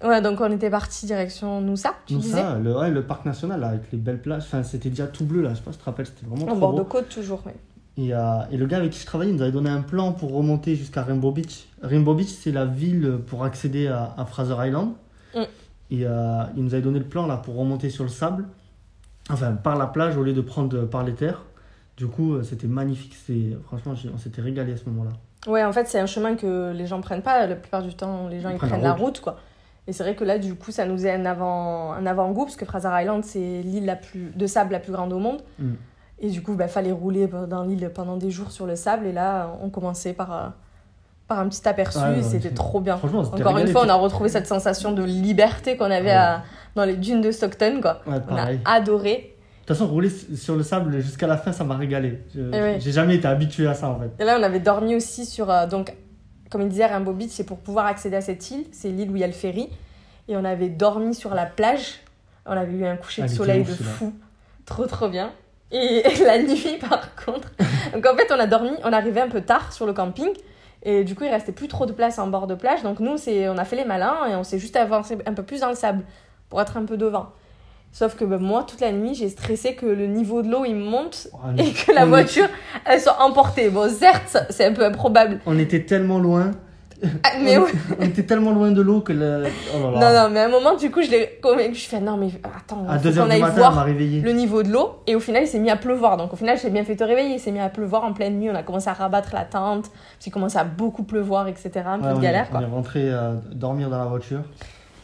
Ouais, 0.04 0.20
donc 0.20 0.40
on 0.42 0.52
était 0.52 0.68
parti 0.70 1.06
direction 1.06 1.60
Noosa, 1.62 1.94
tu 2.06 2.14
disais 2.16 2.42
Noosa, 2.42 2.58
le, 2.58 2.76
ouais, 2.78 2.90
le 2.90 3.02
parc 3.02 3.24
national 3.24 3.60
là, 3.60 3.68
avec 3.68 3.90
les 3.92 3.98
belles 3.98 4.20
plages, 4.20 4.42
enfin, 4.42 4.62
c'était 4.62 4.90
déjà 4.90 5.06
tout 5.06 5.24
bleu 5.24 5.40
là, 5.40 5.50
je 5.50 5.54
sais 5.54 5.62
pas 5.62 5.72
si 5.72 5.78
tu 5.78 5.84
te 5.84 5.88
rappelles, 5.90 6.04
c'était 6.06 6.26
vraiment 6.26 6.44
En 6.44 6.48
trop 6.48 6.56
bord 6.56 6.72
beau. 6.72 6.78
de 6.80 6.84
côte, 6.84 7.08
toujours, 7.08 7.42
ouais. 7.46 7.54
Et, 7.96 8.14
euh, 8.14 8.20
et 8.52 8.58
le 8.58 8.66
gars 8.66 8.76
avec 8.76 8.90
qui 8.92 9.00
je 9.00 9.06
travaillais, 9.06 9.30
il 9.32 9.36
nous 9.36 9.42
avait 9.42 9.52
donné 9.52 9.70
un 9.70 9.80
plan 9.80 10.12
pour 10.12 10.34
remonter 10.34 10.76
jusqu'à 10.76 11.02
Rainbow 11.02 11.30
Beach. 11.32 11.66
Rainbow 11.82 12.12
Beach, 12.14 12.28
c'est 12.28 12.52
la 12.52 12.66
ville 12.66 13.20
pour 13.26 13.42
accéder 13.42 13.86
à, 13.88 14.12
à 14.18 14.26
Fraser 14.26 14.54
Island. 14.66 14.90
Mm. 15.34 15.38
Et 15.92 16.00
euh, 16.04 16.42
il 16.58 16.62
nous 16.64 16.74
avait 16.74 16.82
donné 16.82 16.98
le 16.98 17.06
plan 17.06 17.26
là 17.26 17.38
pour 17.38 17.56
remonter 17.56 17.88
sur 17.88 18.04
le 18.04 18.10
sable, 18.10 18.44
enfin 19.30 19.52
par 19.52 19.76
la 19.76 19.86
plage 19.86 20.16
au 20.16 20.22
lieu 20.22 20.32
de 20.32 20.40
prendre 20.40 20.82
par 20.82 21.04
les 21.04 21.14
terres. 21.14 21.42
Du 21.96 22.06
coup, 22.06 22.34
euh, 22.34 22.42
c'était 22.42 22.66
magnifique. 22.66 23.16
C'est 23.26 23.56
franchement, 23.64 23.94
on 24.12 24.18
s'était 24.18 24.42
régalé 24.42 24.74
à 24.74 24.76
ce 24.76 24.84
moment-là. 24.86 25.12
Ouais, 25.50 25.64
en 25.64 25.72
fait, 25.72 25.86
c'est 25.88 25.98
un 25.98 26.06
chemin 26.06 26.34
que 26.34 26.72
les 26.72 26.86
gens 26.86 27.00
prennent 27.00 27.22
pas. 27.22 27.46
La 27.46 27.56
plupart 27.56 27.82
du 27.82 27.94
temps, 27.94 28.28
les 28.28 28.40
gens 28.40 28.50
Ils 28.50 28.54
ils 28.54 28.58
prennent 28.58 28.70
prennent 28.70 28.82
la 28.82 28.92
route, 28.92 29.20
quoi. 29.20 29.36
Et 29.86 29.92
c'est 29.92 30.02
vrai 30.02 30.16
que 30.16 30.24
là, 30.24 30.38
du 30.38 30.56
coup, 30.56 30.72
ça 30.72 30.84
nous 30.84 31.06
est 31.06 31.12
un 31.12 31.24
avant 31.24 31.92
un 31.92 32.04
avant-goût 32.06 32.44
parce 32.44 32.56
que 32.56 32.64
Fraser 32.64 32.88
Island, 32.92 33.24
c'est 33.24 33.62
l'île 33.62 33.86
la 33.86 33.96
plus 33.96 34.32
de 34.34 34.46
sable 34.46 34.72
la 34.72 34.80
plus 34.80 34.92
grande 34.92 35.12
au 35.12 35.18
monde. 35.18 35.42
Mm. 35.58 35.74
Et 36.18 36.30
du 36.30 36.42
coup, 36.42 36.52
il 36.52 36.56
bah, 36.58 36.68
fallait 36.68 36.92
rouler 36.92 37.28
dans 37.28 37.62
l'île 37.62 37.90
pendant 37.94 38.16
des 38.16 38.30
jours 38.30 38.50
sur 38.50 38.66
le 38.66 38.74
sable. 38.74 39.06
Et 39.06 39.12
là, 39.12 39.56
on 39.62 39.68
commençait 39.68 40.12
par, 40.12 40.32
euh, 40.32 40.48
par 41.28 41.38
un 41.38 41.48
petit 41.48 41.66
aperçu. 41.68 41.98
Et 42.18 42.22
c'était 42.22 42.50
trop 42.50 42.80
bien. 42.80 42.96
Encore 42.96 43.58
une 43.58 43.68
fois, 43.68 43.84
on 43.84 43.88
a 43.88 43.94
retrouvé 43.94 44.28
cette 44.28 44.46
sensation 44.46 44.92
de 44.92 45.02
liberté 45.04 45.76
qu'on 45.76 45.90
avait 45.90 46.12
à- 46.12 46.42
dans 46.76 46.84
les 46.84 46.96
dunes 46.96 47.20
de 47.20 47.30
Stockton, 47.32 47.80
quoi. 47.82 48.02
Ouais, 48.06 48.18
On 48.30 48.36
a 48.36 48.48
adoré. 48.64 49.32
De 49.62 49.66
toute 49.66 49.76
façon, 49.76 49.88
rouler 49.90 50.10
sur 50.10 50.54
le 50.54 50.62
sable 50.62 51.00
jusqu'à 51.00 51.26
la 51.26 51.36
fin, 51.36 51.50
ça 51.50 51.64
m'a 51.64 51.76
régalé. 51.76 52.20
Eh 52.36 52.40
ouais. 52.40 52.76
J'ai 52.78 52.92
jamais 52.92 53.16
été 53.16 53.26
habitué 53.26 53.66
à 53.66 53.74
ça 53.74 53.88
en 53.88 53.98
fait. 53.98 54.10
Et 54.20 54.24
là, 54.24 54.36
on 54.38 54.42
avait 54.44 54.60
dormi 54.60 54.94
aussi 54.94 55.26
sur. 55.26 55.50
euh, 55.50 55.66
donc, 55.66 55.92
comme 56.50 56.62
il 56.62 56.68
disait, 56.68 56.86
Rainbow 56.86 57.12
Beach, 57.12 57.30
c'est 57.32 57.42
pour 57.44 57.58
pouvoir 57.58 57.86
accéder 57.86 58.14
à 58.16 58.20
cette 58.20 58.48
île. 58.52 58.64
C'est 58.70 58.90
l'île 58.90 59.10
où 59.10 59.16
il 59.16 59.20
y 59.20 59.24
a 59.24 59.26
le 59.26 59.32
ferry. 59.32 59.68
Et 60.28 60.36
on 60.36 60.44
avait 60.44 60.68
dormi 60.68 61.14
sur 61.16 61.34
la 61.34 61.46
plage. 61.46 61.94
On 62.44 62.52
avait 62.52 62.72
eu 62.74 62.84
un 62.86 62.96
coucher 62.96 63.22
Ah, 63.24 63.26
de 63.28 63.32
soleil 63.32 63.64
de 63.64 63.72
fou. 63.72 64.12
Trop, 64.66 64.86
trop 64.86 65.08
bien. 65.08 65.32
Et 65.72 66.04
la 66.24 66.40
nuit, 66.40 66.78
par 66.88 67.16
contre. 67.16 67.50
Donc, 67.92 68.06
en 68.06 68.16
fait, 68.16 68.32
on 68.32 68.38
a 68.38 68.46
dormi. 68.46 68.70
On 68.84 68.92
arrivait 68.92 69.20
un 69.22 69.28
peu 69.28 69.40
tard 69.40 69.72
sur 69.72 69.84
le 69.86 69.92
camping. 69.92 70.28
Et 70.84 71.02
du 71.02 71.16
coup, 71.16 71.24
il 71.24 71.30
restait 71.30 71.50
plus 71.50 71.66
trop 71.66 71.86
de 71.86 71.92
place 71.92 72.20
en 72.20 72.28
bord 72.28 72.46
de 72.46 72.54
plage. 72.54 72.84
Donc, 72.84 73.00
nous, 73.00 73.16
on 73.16 73.58
a 73.58 73.64
fait 73.64 73.76
les 73.76 73.84
malins 73.84 74.26
et 74.30 74.36
on 74.36 74.44
s'est 74.44 74.60
juste 74.60 74.76
avancé 74.76 75.18
un 75.26 75.32
peu 75.32 75.42
plus 75.42 75.60
dans 75.62 75.70
le 75.70 75.74
sable 75.74 76.04
pour 76.48 76.60
être 76.60 76.76
un 76.76 76.84
peu 76.84 76.96
devant. 76.96 77.26
Sauf 77.92 78.14
que 78.14 78.24
ben, 78.24 78.38
moi, 78.38 78.64
toute 78.68 78.80
la 78.80 78.92
nuit, 78.92 79.14
j'ai 79.14 79.28
stressé 79.30 79.74
que 79.74 79.86
le 79.86 80.06
niveau 80.06 80.42
de 80.42 80.50
l'eau 80.50 80.64
il 80.66 80.76
monte 80.76 81.28
Oh, 81.32 81.38
on, 81.46 81.56
et 81.56 81.72
que 81.72 81.92
la 81.92 82.04
on 82.04 82.08
voiture 82.08 82.48
elle 82.84 83.00
soit 83.00 83.22
emportée. 83.22 83.70
Bon, 83.70 83.88
certes, 83.90 84.36
c'est 84.50 84.66
un 84.66 84.72
peu 84.72 84.84
improbable. 84.84 85.40
on 85.46 85.58
était 85.58 85.84
tellement 85.84 86.18
loin. 86.18 86.50
Ah, 87.24 87.28
Mais 87.42 87.58
on, 87.58 87.62
ouais. 87.64 87.70
on 88.00 88.04
était 88.04 88.22
tellement 88.24 88.52
loin 88.52 88.70
de 88.70 88.80
l'eau 88.82 89.00
que 89.00 89.12
le. 89.12 89.44
Oh 89.74 89.78
là 89.78 89.90
Non, 89.90 90.00
là. 90.00 90.28
non, 90.28 90.30
mais 90.34 90.40
à 90.40 90.44
un 90.46 90.48
moment, 90.48 90.74
du 90.76 90.90
coup, 90.90 91.02
je 91.02 91.10
l'ai 91.10 91.38
convaincu. 91.42 91.74
Je 91.74 91.88
fais 91.88 92.00
non, 92.00 92.16
mais 92.16 92.28
attends, 92.42 92.86
À 92.88 92.98
faut 92.98 93.08
2h 93.10 93.18
qu'on 93.18 93.26
du 93.26 93.32
aille 93.32 93.40
matin, 93.40 93.52
on 93.54 93.60
m'a 93.60 93.70
voir 93.70 93.84
réveillé. 93.84 94.20
le 94.22 94.32
niveau 94.32 94.62
de 94.62 94.70
l'eau. 94.70 94.96
Et 95.06 95.14
au 95.14 95.20
final, 95.20 95.42
il 95.44 95.46
s'est 95.46 95.58
mis 95.58 95.70
à 95.70 95.76
pleuvoir. 95.76 96.16
Donc 96.16 96.32
au 96.32 96.36
final, 96.36 96.58
j'ai 96.60 96.70
bien 96.70 96.84
fait 96.84 96.96
te 96.96 97.04
réveiller. 97.04 97.34
Il 97.34 97.40
s'est 97.40 97.50
mis 97.52 97.60
à 97.60 97.68
pleuvoir 97.68 98.04
en 98.04 98.12
pleine 98.14 98.38
nuit. 98.38 98.50
On 98.50 98.54
a 98.54 98.62
commencé 98.62 98.88
à 98.88 98.94
rabattre 98.94 99.34
la 99.34 99.44
tente. 99.44 99.90
Puis 100.20 100.28
il 100.28 100.30
commençait 100.30 100.58
à 100.58 100.64
beaucoup 100.64 101.02
pleuvoir, 101.02 101.48
etc. 101.48 101.70
Un 101.86 101.98
peu 101.98 102.08
de 102.08 102.14
on, 102.14 102.18
galère, 102.18 102.48
quoi. 102.50 102.60
on 102.60 102.62
est 102.62 102.66
rentré 102.74 103.00
euh, 103.10 103.34
dormir 103.52 103.90
dans 103.90 103.98
la 103.98 104.06
voiture. 104.06 104.40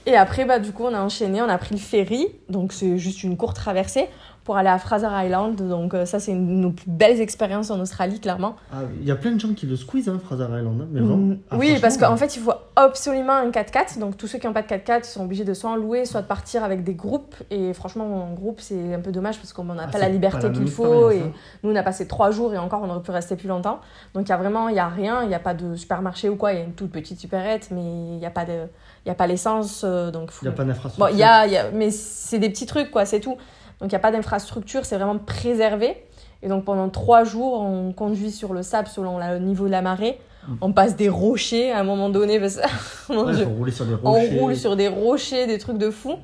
Et 0.06 0.16
après, 0.16 0.44
bah, 0.44 0.58
du 0.58 0.72
coup, 0.72 0.84
on 0.84 0.94
a 0.94 1.00
enchaîné, 1.00 1.40
on 1.42 1.48
a 1.48 1.58
pris 1.58 1.74
le 1.74 1.80
ferry, 1.80 2.26
donc 2.48 2.72
c'est 2.72 2.98
juste 2.98 3.22
une 3.22 3.36
courte 3.36 3.56
traversée, 3.56 4.08
pour 4.44 4.56
aller 4.56 4.68
à 4.68 4.78
Fraser 4.78 5.08
Island. 5.12 5.56
Donc 5.56 5.94
euh, 5.94 6.04
ça, 6.04 6.18
c'est 6.20 6.32
une 6.32 6.46
de 6.46 6.52
nos 6.52 6.70
plus 6.70 6.88
belles 6.88 7.20
expériences 7.20 7.70
en 7.70 7.78
Australie, 7.80 8.18
clairement. 8.20 8.56
Ah, 8.72 8.78
Il 9.00 9.06
y 9.06 9.10
a 9.10 9.16
plein 9.16 9.32
de 9.32 9.40
gens 9.40 9.52
qui 9.54 9.66
le 9.66 9.76
squeeze, 9.76 10.08
hein, 10.08 10.18
Fraser 10.24 10.44
Island. 10.44 10.80
hein, 10.82 10.86
mais 10.90 11.00
vraiment. 11.00 11.16
Mm, 11.16 11.38
Ah, 11.50 11.56
oui, 11.58 11.78
parce 11.80 11.96
qu'en 11.96 12.16
fait, 12.16 12.34
il 12.36 12.40
faut 12.42 12.52
absolument 12.76 13.34
un 13.34 13.50
4x4. 13.50 13.98
Donc 13.98 14.16
tous 14.16 14.26
ceux 14.26 14.38
qui 14.38 14.46
n'ont 14.46 14.52
pas 14.52 14.62
de 14.62 14.66
4x4 14.66 15.00
ils 15.02 15.04
sont 15.04 15.24
obligés 15.24 15.44
de 15.44 15.54
soit 15.54 15.70
en 15.70 15.76
louer, 15.76 16.04
soit 16.04 16.22
de 16.22 16.26
partir 16.26 16.64
avec 16.64 16.82
des 16.84 16.94
groupes. 16.94 17.34
Et 17.50 17.72
franchement, 17.72 18.24
en 18.30 18.32
groupe, 18.34 18.60
c'est 18.60 18.94
un 18.94 19.00
peu 19.00 19.12
dommage 19.12 19.38
parce 19.38 19.52
qu'on 19.52 19.64
n'a 19.64 19.84
ah, 19.86 19.90
pas 19.90 19.98
la 19.98 20.08
liberté 20.08 20.50
qu'il 20.52 20.68
faut. 20.68 21.10
Et 21.10 21.20
hein. 21.20 21.32
nous, 21.62 21.70
on 21.70 21.76
a 21.76 21.82
passé 21.82 22.08
trois 22.08 22.30
jours 22.30 22.52
et 22.54 22.58
encore, 22.58 22.82
on 22.82 22.90
aurait 22.90 23.02
pu 23.02 23.10
rester 23.10 23.36
plus 23.36 23.48
longtemps. 23.48 23.80
Donc 24.14 24.26
il 24.26 24.30
y 24.30 24.32
a 24.32 24.36
vraiment, 24.36 24.68
il 24.68 24.76
y 24.76 24.80
a 24.80 24.88
rien. 24.88 25.22
Il 25.22 25.28
n'y 25.28 25.34
a 25.34 25.40
pas 25.40 25.54
de 25.54 25.76
supermarché 25.76 26.28
ou 26.28 26.36
quoi. 26.36 26.52
Il 26.52 26.58
y 26.58 26.62
a 26.62 26.64
une 26.64 26.72
toute 26.72 26.90
petite 26.90 27.20
supérette, 27.20 27.68
mais 27.70 27.82
il 27.82 28.18
n'y 28.18 28.26
a 28.26 28.30
pas 28.30 28.44
de, 28.44 28.66
il 29.04 29.08
y 29.08 29.10
a 29.10 29.14
pas 29.14 29.26
l'essence. 29.26 29.82
euh, 29.84 30.10
donc 30.10 30.30
Il 30.42 30.46
n'y 30.48 30.54
a 30.54 30.56
pas 30.56 30.64
d'infrastructure. 30.64 31.06
Bon, 31.06 31.12
il 31.14 31.18
y 31.18 31.22
a, 31.22 31.46
il 31.46 31.52
y 31.52 31.56
a- 31.56 31.70
mais 31.70 31.90
c'est 31.90 32.38
des 32.38 32.50
petits 32.50 32.66
trucs, 32.66 32.90
quoi, 32.90 33.04
c'est 33.04 33.20
tout. 33.20 33.36
Donc, 33.82 33.90
il 33.90 33.94
n'y 33.94 33.96
a 33.96 34.00
pas 34.00 34.12
d'infrastructure, 34.12 34.84
c'est 34.84 34.94
vraiment 34.96 35.18
préservé. 35.18 35.96
Et 36.42 36.48
donc, 36.48 36.64
pendant 36.64 36.88
trois 36.88 37.24
jours, 37.24 37.60
on 37.60 37.92
conduit 37.92 38.30
sur 38.30 38.52
le 38.54 38.62
sable 38.62 38.86
selon 38.86 39.18
le 39.18 39.40
niveau 39.40 39.66
de 39.66 39.72
la 39.72 39.82
marée. 39.82 40.20
Mm. 40.46 40.54
On 40.60 40.72
passe 40.72 40.94
des 40.94 41.08
rochers 41.08 41.72
à 41.72 41.80
un 41.80 41.84
moment 41.84 42.08
donné. 42.08 42.38
Parce... 42.38 42.60
Mon 43.08 43.24
Ouais, 43.26 43.42
rouler 43.42 43.72
sur 43.72 43.84
des 43.84 43.94
on 44.04 44.12
rochers. 44.12 44.38
roule 44.38 44.56
sur 44.56 44.76
des 44.76 44.86
rochers, 44.88 45.46
des 45.48 45.58
trucs 45.58 45.78
de 45.78 45.90
fou. 45.90 46.14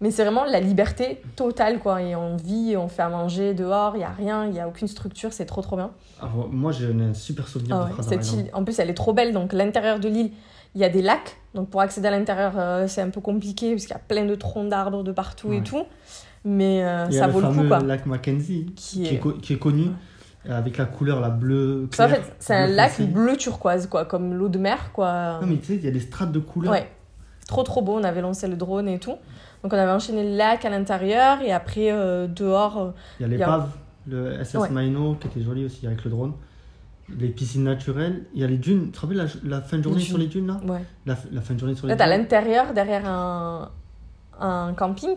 Mais 0.00 0.10
c'est 0.10 0.24
vraiment 0.24 0.44
la 0.44 0.58
liberté 0.58 1.20
totale, 1.36 1.78
quoi. 1.80 2.00
Et 2.02 2.16
on 2.16 2.36
vit, 2.36 2.76
on 2.78 2.88
fait 2.88 3.02
à 3.02 3.08
manger 3.10 3.52
dehors, 3.54 3.94
il 3.94 3.98
n'y 3.98 4.04
a 4.04 4.08
rien, 4.10 4.46
il 4.46 4.50
n'y 4.52 4.58
a 4.58 4.66
aucune 4.66 4.88
structure, 4.88 5.32
c'est 5.34 5.44
trop, 5.46 5.60
trop 5.60 5.76
bien. 5.76 5.90
Alors, 6.20 6.48
moi, 6.50 6.72
j'ai 6.72 6.86
un 6.86 7.12
super 7.14 7.46
souvenir 7.46 7.76
Ah 7.76 7.90
de 7.90 7.96
ouais, 7.96 8.02
cette 8.08 8.32
île, 8.32 8.46
en 8.54 8.64
plus, 8.64 8.78
elle 8.78 8.88
est 8.90 8.94
trop 8.94 9.12
belle. 9.12 9.32
Donc, 9.32 9.52
l'intérieur 9.52 10.00
de 10.00 10.08
l'île, 10.08 10.30
il 10.74 10.80
y 10.80 10.84
a 10.84 10.88
des 10.88 11.02
lacs. 11.02 11.36
Donc, 11.54 11.68
pour 11.68 11.82
accéder 11.82 12.08
à 12.08 12.10
l'intérieur, 12.10 12.54
euh, 12.56 12.86
c'est 12.88 13.02
un 13.02 13.10
peu 13.10 13.20
compliqué 13.20 13.70
parce 13.72 13.82
qu'il 13.82 13.92
y 13.92 13.96
a 13.96 14.00
plein 14.00 14.24
de 14.24 14.34
troncs 14.34 14.68
d'arbres 14.70 15.02
de 15.04 15.12
partout 15.12 15.48
Ouais. 15.48 15.58
et 15.58 15.62
tout. 15.62 15.82
Mais 16.44 16.82
euh, 16.84 17.10
ça 17.10 17.26
vaut 17.28 17.40
le 17.40 17.48
coup, 17.48 17.68
quoi. 17.68 17.80
lac 17.80 18.06
Mackenzie, 18.06 18.66
Qui 18.74 19.02
qui 19.02 19.06
est, 19.06 19.14
est... 19.14 19.18
co- 19.18 19.32
qui 19.32 19.52
est 19.52 19.58
connu, 19.58 19.86
euh, 20.48 20.58
avec 20.58 20.76
la 20.78 20.86
couleur 20.86 21.20
la 21.20 21.30
bleue 21.30 21.88
Ça, 21.92 22.04
en 22.04 22.08
claire, 22.08 22.24
fait, 22.24 22.32
c'est 22.40 22.54
un 22.54 22.66
lac 22.66 22.90
foncé. 22.92 23.06
bleu 23.08 23.36
turquoise, 23.36 23.86
quoi, 23.86 24.04
comme 24.06 24.34
l'eau 24.34 24.48
de 24.48 24.58
mer, 24.58 24.90
quoi. 24.92 25.38
Non, 25.40 25.46
mais 25.46 25.58
tu 25.58 25.66
sais, 25.66 25.74
il 25.76 25.84
y 25.84 25.88
a 25.88 25.92
des 25.92 26.00
strates 26.00 26.32
de 26.32 26.40
couleurs. 26.40 26.72
Ouais, 26.72 26.90
trop 27.46 27.62
trop 27.62 27.80
beau. 27.82 27.94
On 27.98 28.02
avait 28.04 28.22
lancé 28.22 28.48
le 28.48 28.56
drone 28.56 28.88
et 28.88 28.98
tout. 28.98 29.14
Donc, 29.62 29.72
on 29.72 29.78
avait 29.78 29.92
enchaîné 29.92 30.28
le 30.28 30.36
lac 30.36 30.64
à 30.64 30.70
l'intérieur 30.70 31.40
et 31.42 31.52
après, 31.52 31.92
euh, 31.92 32.26
dehors, 32.26 32.78
euh, 32.78 32.90
Il 33.20 33.22
y 33.22 33.24
a 33.26 33.28
y 33.28 33.34
a- 33.34 33.38
l'épave, 33.38 33.68
le 34.08 34.42
SS 34.42 34.56
Ouais. 34.62 34.70
Maino, 34.70 35.14
qui 35.20 35.28
était 35.28 35.42
joli 35.42 35.64
aussi 35.64 35.86
avec 35.86 36.02
le 36.04 36.10
drone. 36.10 36.32
les 37.20 37.28
piscines 37.28 37.64
naturelles, 37.64 38.24
il 38.34 38.40
y 38.40 38.44
a 38.44 38.46
les 38.48 38.56
dunes. 38.56 38.86
Tu 38.86 38.90
te 38.92 39.00
rappelles 39.00 39.18
la, 39.18 39.26
la 39.44 39.60
fin 39.60 39.76
de 39.78 39.82
journée 39.82 39.98
Les 39.98 40.04
sur 40.04 40.18
les 40.18 40.26
dunes 40.28 40.46
là? 40.46 40.60
Ouais. 40.66 40.80
la, 41.04 41.16
la 41.30 41.40
fin 41.42 41.52
de 41.54 41.58
journée 41.60 41.74
sur 41.74 41.86
les 41.86 41.92
En 41.92 41.96
fait, 41.96 42.02
à 42.02 42.06
dunes. 42.08 42.18
l'intérieur, 42.18 42.72
derrière 42.72 43.06
un, 43.06 43.70
un 44.40 44.72
camping, 44.74 45.14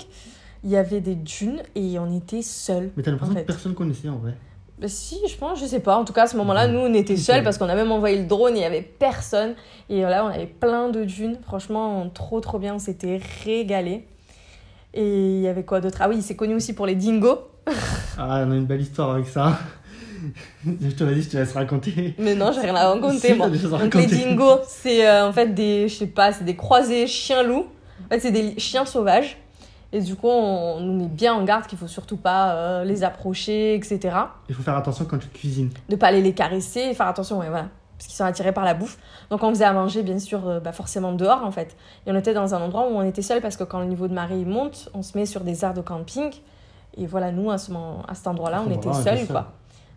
il 0.66 0.72
y 0.72 0.76
avait 0.76 1.00
des 1.00 1.14
dunes 1.14 1.62
et 1.76 1.98
on 2.00 2.12
était 2.18 2.42
seuls. 2.42 2.90
Mais 2.98 3.04
t'as 3.04 3.12
l'impression 3.12 3.34
en 3.34 3.38
fait. 3.38 3.44
que 3.44 3.48
personne 3.48 3.76
connaissait 3.76 4.10
en 4.10 4.18
vrai. 4.18 4.34
Bah 4.80 4.88
si, 4.90 5.20
je 5.30 5.38
pense, 5.38 5.62
je 5.62 5.66
sais 5.66 5.80
pas. 5.80 5.96
En 5.96 6.04
tout 6.04 6.12
cas, 6.12 6.24
à 6.24 6.28
ce 6.28 6.36
moment-là, 6.38 6.68
nous, 6.68 6.80
on 6.80 6.94
était 6.94 7.16
seuls 7.16 7.44
parce 7.44 7.58
qu'on 7.58 7.70
a 7.70 7.76
même 7.76 7.92
envoyé 7.92 8.20
le 8.20 8.26
drone 8.26 8.56
et 8.56 8.60
il 8.60 8.62
y 8.62 8.66
avait 8.66 8.82
personne. 8.82 9.54
Et 9.90 10.02
là, 10.02 10.26
on 10.26 10.28
avait 10.28 10.48
plein 10.48 10.90
de 10.90 11.06
dunes. 11.06 11.38
Franchement, 11.44 12.10
trop, 12.10 12.42
trop 12.42 12.58
bien. 12.60 12.76
On 12.76 12.80
s'était 12.80 13.22
régalé. 13.46 14.08
Et 14.94 15.38
il 15.38 15.42
y 15.42 15.48
avait 15.48 15.64
quoi 15.64 15.80
d'autre? 15.82 16.00
Ah 16.02 16.10
oui, 16.10 16.16
il 16.18 16.24
s'est 16.24 16.36
connu 16.36 16.56
aussi 16.56 16.74
pour 16.74 16.88
les 16.88 16.96
dingos. 16.96 17.40
Ah, 18.18 18.46
on 18.48 18.52
a 18.52 18.56
une 18.56 18.66
belle 18.66 18.80
histoire 18.80 19.12
avec 19.12 19.28
ça. 19.28 19.60
je 20.66 20.90
te 20.96 21.04
l'ai 21.04 21.16
dit, 21.16 21.24
je 21.24 21.30
te 21.32 21.38
laisse 21.38 21.52
raconter. 21.52 22.16
Mais 22.18 22.34
non, 22.34 22.54
j'ai 22.54 22.62
rien 22.62 22.76
à 22.76 22.94
raconter, 22.94 23.18
Si, 23.28 23.34
moi. 23.34 23.50
Donc, 23.50 23.94
les 23.94 24.06
dingos, 24.06 24.62
c'est 24.68 25.06
euh, 25.06 25.28
en 25.28 25.34
fait 25.34 25.54
des, 25.54 25.90
je 25.90 25.96
sais 25.96 26.08
pas, 26.08 26.32
c'est 26.32 26.46
des 26.46 26.56
croisés 26.56 27.08
chiens-loups. 27.08 27.66
En 28.06 28.10
fait, 28.10 28.22
c'est 28.22 28.32
des 28.32 28.58
chiens 28.58 28.86
sauvages. 28.86 29.38
Et 29.96 30.02
du 30.02 30.18
coup, 30.18 30.28
on, 30.28 30.76
on 30.76 30.80
nous 30.82 30.92
met 30.92 31.08
bien 31.08 31.34
en 31.34 31.46
garde 31.46 31.68
qu'il 31.68 31.78
faut 31.78 31.88
surtout 31.88 32.18
pas 32.18 32.54
euh, 32.54 32.84
les 32.84 33.06
approcher, 33.06 33.76
etc. 33.76 34.14
Il 34.50 34.54
faut 34.54 34.62
faire 34.62 34.76
attention 34.76 35.06
quand 35.06 35.18
tu 35.18 35.30
cuisines. 35.30 35.70
de 35.88 35.96
pas 35.96 36.08
aller 36.08 36.22
les 36.22 36.34
caresser, 36.34 36.94
faire 36.94 37.08
attention, 37.08 37.40
ouais, 37.40 37.48
voilà, 37.48 37.70
parce 37.98 38.08
qu'ils 38.08 38.18
sont 38.18 38.26
attirés 38.26 38.52
par 38.52 38.66
la 38.66 38.74
bouffe. 38.74 38.98
Donc 39.30 39.42
on 39.42 39.50
faisait 39.52 39.64
à 39.64 39.72
manger, 39.72 40.04
bien 40.04 40.20
sûr, 40.20 40.46
euh, 40.50 40.60
bah, 40.60 40.74
forcément 40.74 41.14
dehors 41.14 41.46
en 41.46 41.52
fait. 41.52 41.78
Et 42.06 42.12
on 42.12 42.16
était 42.18 42.34
dans 42.34 42.54
un 42.54 42.62
endroit 42.62 42.90
où 42.90 42.94
on 42.94 43.04
était 43.04 43.22
seul 43.22 43.40
parce 43.40 43.56
que 43.56 43.64
quand 43.64 43.80
le 43.80 43.86
niveau 43.86 44.10
de 44.10 44.14
marée 44.14 44.44
monte, 44.44 44.90
on 44.94 45.02
se 45.02 45.18
met 45.18 45.26
sur 45.26 45.46
des 45.46 45.64
aires 45.64 45.74
de 45.74 45.80
camping. 45.80 46.30
Et 46.98 47.06
voilà, 47.06 47.32
nous 47.32 47.50
à, 47.50 47.58
ce 47.58 47.72
moment, 47.72 48.02
à 48.06 48.16
cet 48.16 48.28
endroit-là, 48.28 48.64
on 48.68 48.72
était 48.72 48.88
moment-là, 48.88 48.98
on 48.98 49.02
était 49.02 49.10
seuls 49.12 49.20
seuls. 49.20 49.28
quoi. 49.28 49.54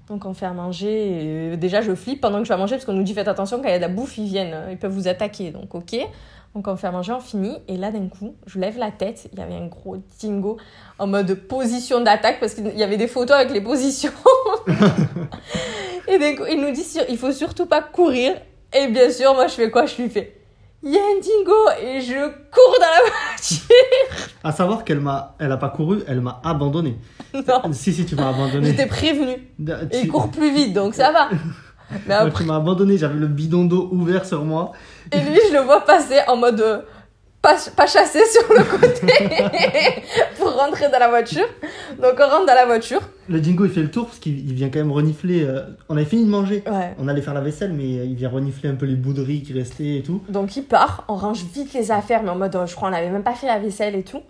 Donc 0.09 0.27
on 0.27 0.33
fait 0.33 0.47
à 0.47 0.53
manger. 0.53 1.09
Et, 1.09 1.55
euh, 1.55 1.57
déjà, 1.57 1.81
je 1.81 1.93
flippe 1.97 2.21
pendant 2.21 2.39
que 2.39 2.45
je 2.45 2.51
vais 2.51 2.55
à 2.55 2.59
manger 2.59 2.77
parce 2.77 2.85
qu'on 2.85 2.93
nous 2.93 3.03
dit 3.03 3.15
faites 3.15 3.27
attention 3.27 3.57
quand 3.57 3.67
il 3.67 3.73
y 3.73 3.75
a 3.75 3.79
de 3.79 3.83
la 3.83 3.89
bouffe, 3.89 4.17
ils 4.17 4.29
viennent, 4.29 4.57
ils 4.71 4.79
peuvent 4.79 4.93
vous 4.93 5.09
attaquer. 5.09 5.51
Donc 5.51 5.75
ok. 5.75 5.97
Donc 6.59 6.67
on 6.67 6.75
fait 6.77 6.89
à 6.89 6.91
manger, 6.91 7.13
on 7.13 7.21
finit. 7.21 7.57
Et 7.69 7.77
là, 7.77 7.93
d'un 7.93 8.09
coup, 8.09 8.35
je 8.49 8.59
lève 8.59 8.79
la 8.79 8.91
tête. 8.91 9.29
Il 9.33 9.39
y 9.39 9.43
avait 9.43 9.55
un 9.55 9.69
gros 9.69 9.97
dingo 10.21 10.57
en 10.99 11.07
mode 11.07 11.33
position 11.35 12.01
d'attaque 12.01 12.41
parce 12.41 12.55
qu'il 12.55 12.77
y 12.77 12.83
avait 12.83 12.97
des 12.97 13.07
photos 13.07 13.37
avec 13.37 13.53
les 13.53 13.61
positions. 13.61 14.11
et 16.09 16.19
d'un 16.19 16.35
coup, 16.35 16.43
il 16.51 16.61
nous 16.61 16.73
dit 16.73 16.85
il 17.09 17.17
faut 17.17 17.31
surtout 17.31 17.67
pas 17.67 17.81
courir. 17.81 18.35
Et 18.73 18.89
bien 18.89 19.09
sûr, 19.09 19.35
moi, 19.35 19.47
je 19.47 19.53
fais 19.55 19.71
quoi? 19.71 19.87
Je 19.87 20.03
lui 20.03 20.11
fais 20.11 20.35
il 20.83 20.91
y 20.93 20.97
a 20.97 21.01
un 21.01 21.21
dingo 21.21 21.57
et 21.83 22.01
je 22.01 22.15
cours 22.29 22.77
dans 22.79 22.87
la 22.87 23.11
voiture. 23.11 23.77
À 24.45 24.53
savoir 24.53 24.85
qu'elle 24.85 25.01
m'a, 25.01 25.35
elle 25.41 25.51
a 25.51 25.57
pas 25.57 25.69
couru, 25.71 26.03
elle 26.07 26.21
m'a 26.21 26.41
abandonné. 26.45 26.97
non, 27.35 27.73
Si, 27.73 27.93
si, 27.93 28.05
tu 28.07 28.15
m'as 28.15 28.29
abandonné. 28.31 28.67
j'étais 28.71 28.87
Et 28.87 29.89
tu- 29.91 30.05
il 30.05 30.09
court 30.09 30.31
plus 30.31 30.53
vite, 30.53 30.73
donc 30.75 30.95
ça 30.95 31.11
va. 31.13 31.31
Mais 32.07 32.15
après, 32.15 32.43
tu 32.45 32.49
m'as 32.49 32.57
abandonné, 32.57 32.99
j'avais 32.99 33.15
le 33.19 33.27
bidon 33.27 33.65
d'eau 33.65 33.89
ouvert 33.93 34.25
sur 34.27 34.45
moi. 34.45 34.73
et 35.13 35.21
lui, 35.21 35.39
je 35.49 35.55
le 35.55 35.61
vois 35.63 35.85
passer 35.85 36.19
en 36.27 36.37
mode 36.37 36.61
euh, 36.61 36.81
pas, 37.41 37.57
pas 37.77 37.87
chassé 37.87 38.21
sur 38.31 38.53
le 38.53 38.65
côté 38.65 39.07
pour 40.39 40.53
rentrer 40.57 40.91
dans 40.91 40.99
la 40.99 41.09
voiture. 41.09 41.47
Donc 42.01 42.15
on 42.19 42.29
rentre 42.29 42.47
dans 42.47 42.55
la 42.55 42.67
voiture. 42.67 43.01
Le 43.29 43.41
dingo 43.41 43.65
il 43.65 43.71
fait 43.71 43.83
le 43.83 43.91
tour 43.91 44.07
parce 44.07 44.19
qu'il 44.19 44.39
il 44.39 44.55
vient 44.55 44.69
quand 44.71 44.81
même 44.81 44.93
renifler. 44.93 45.45
euh, 45.45 45.63
On 45.89 45.97
avait 45.97 46.05
fini 46.05 46.25
de 46.25 46.31
manger. 46.31 46.63
Ouais. 46.67 46.95
On 46.99 47.09
allait 47.09 47.23
faire 47.23 47.35
la 47.35 47.41
vaisselle, 47.41 47.73
mais 47.73 47.99
euh, 48.01 48.05
il 48.05 48.15
vient 48.17 48.29
renifler 48.29 48.69
un 48.69 48.75
peu 48.75 48.87
les 48.87 48.97
bouts 48.97 49.13
de 49.13 49.23
riz 49.23 49.43
qui 49.43 49.53
restaient 49.53 49.97
et 49.97 50.03
tout. 50.03 50.21
Donc 50.29 50.57
il 50.57 50.65
part, 50.65 51.05
on 51.09 51.15
range 51.15 51.45
vite 51.55 51.73
les 51.75 51.91
affaires, 51.91 52.23
mais 52.23 52.31
en 52.31 52.37
mode, 52.37 52.59
je 52.67 52.75
crois, 52.75 52.89
on 52.89 52.93
n'avait 52.93 53.11
même 53.11 53.23
pas 53.23 53.35
fait 53.35 53.47
la 53.47 53.59
vaisselle 53.59 53.95
et 53.95 54.03
tout. 54.03 54.23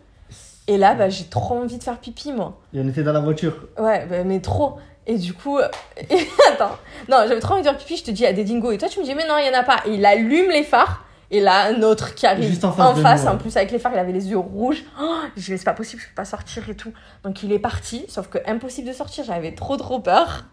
Et 0.70 0.76
là, 0.76 0.94
bah, 0.94 1.08
j'ai 1.08 1.24
trop 1.24 1.54
envie 1.56 1.78
de 1.78 1.82
faire 1.82 1.96
pipi, 1.98 2.30
moi. 2.30 2.58
Et 2.74 2.80
on 2.80 2.88
était 2.88 3.02
dans 3.02 3.14
la 3.14 3.20
voiture. 3.20 3.54
Ouais, 3.78 4.06
bah, 4.08 4.22
mais 4.24 4.40
trop. 4.40 4.76
Et 5.08 5.16
du 5.16 5.32
coup, 5.32 5.58
euh, 5.58 5.66
attends, 6.52 6.76
non, 7.08 7.16
j'avais 7.26 7.40
trop 7.40 7.54
envie 7.54 7.62
de 7.62 7.66
faire 7.68 7.78
pipi, 7.78 7.96
je 7.96 8.04
te 8.04 8.10
dis, 8.10 8.22
il 8.22 8.26
y 8.26 8.28
a 8.28 8.32
des 8.34 8.44
dingos. 8.44 8.72
Et 8.72 8.78
toi, 8.78 8.88
tu 8.88 9.00
me 9.00 9.04
dis, 9.04 9.14
mais 9.14 9.26
non, 9.26 9.36
il 9.38 9.46
y 9.46 9.50
en 9.50 9.58
a 9.58 9.64
pas. 9.64 9.78
Et 9.86 9.94
il 9.94 10.04
allume 10.04 10.50
les 10.50 10.62
phares. 10.62 11.04
Et 11.30 11.40
là, 11.40 11.66
un 11.66 11.82
autre 11.82 12.14
qui 12.14 12.26
arrive 12.26 12.46
Juste 12.48 12.64
en 12.64 12.72
face 12.72 13.24
nous, 13.24 13.28
en 13.30 13.36
plus 13.36 13.56
avec 13.56 13.70
les 13.70 13.78
phares, 13.78 13.92
il 13.94 13.98
avait 13.98 14.12
les 14.12 14.28
yeux 14.28 14.38
rouges. 14.38 14.84
Oh, 15.00 15.16
je 15.36 15.42
dis, 15.42 15.50
mais 15.50 15.56
c'est 15.58 15.64
pas 15.64 15.74
possible, 15.74 16.00
je 16.00 16.08
peux 16.08 16.14
pas 16.14 16.24
sortir 16.24 16.68
et 16.68 16.74
tout. 16.74 16.92
Donc 17.22 17.42
il 17.42 17.52
est 17.52 17.58
parti, 17.58 18.06
sauf 18.08 18.28
que 18.28 18.38
impossible 18.46 18.88
de 18.88 18.94
sortir, 18.94 19.24
j'avais 19.24 19.54
trop 19.54 19.76
trop 19.76 19.98
peur. 19.98 20.44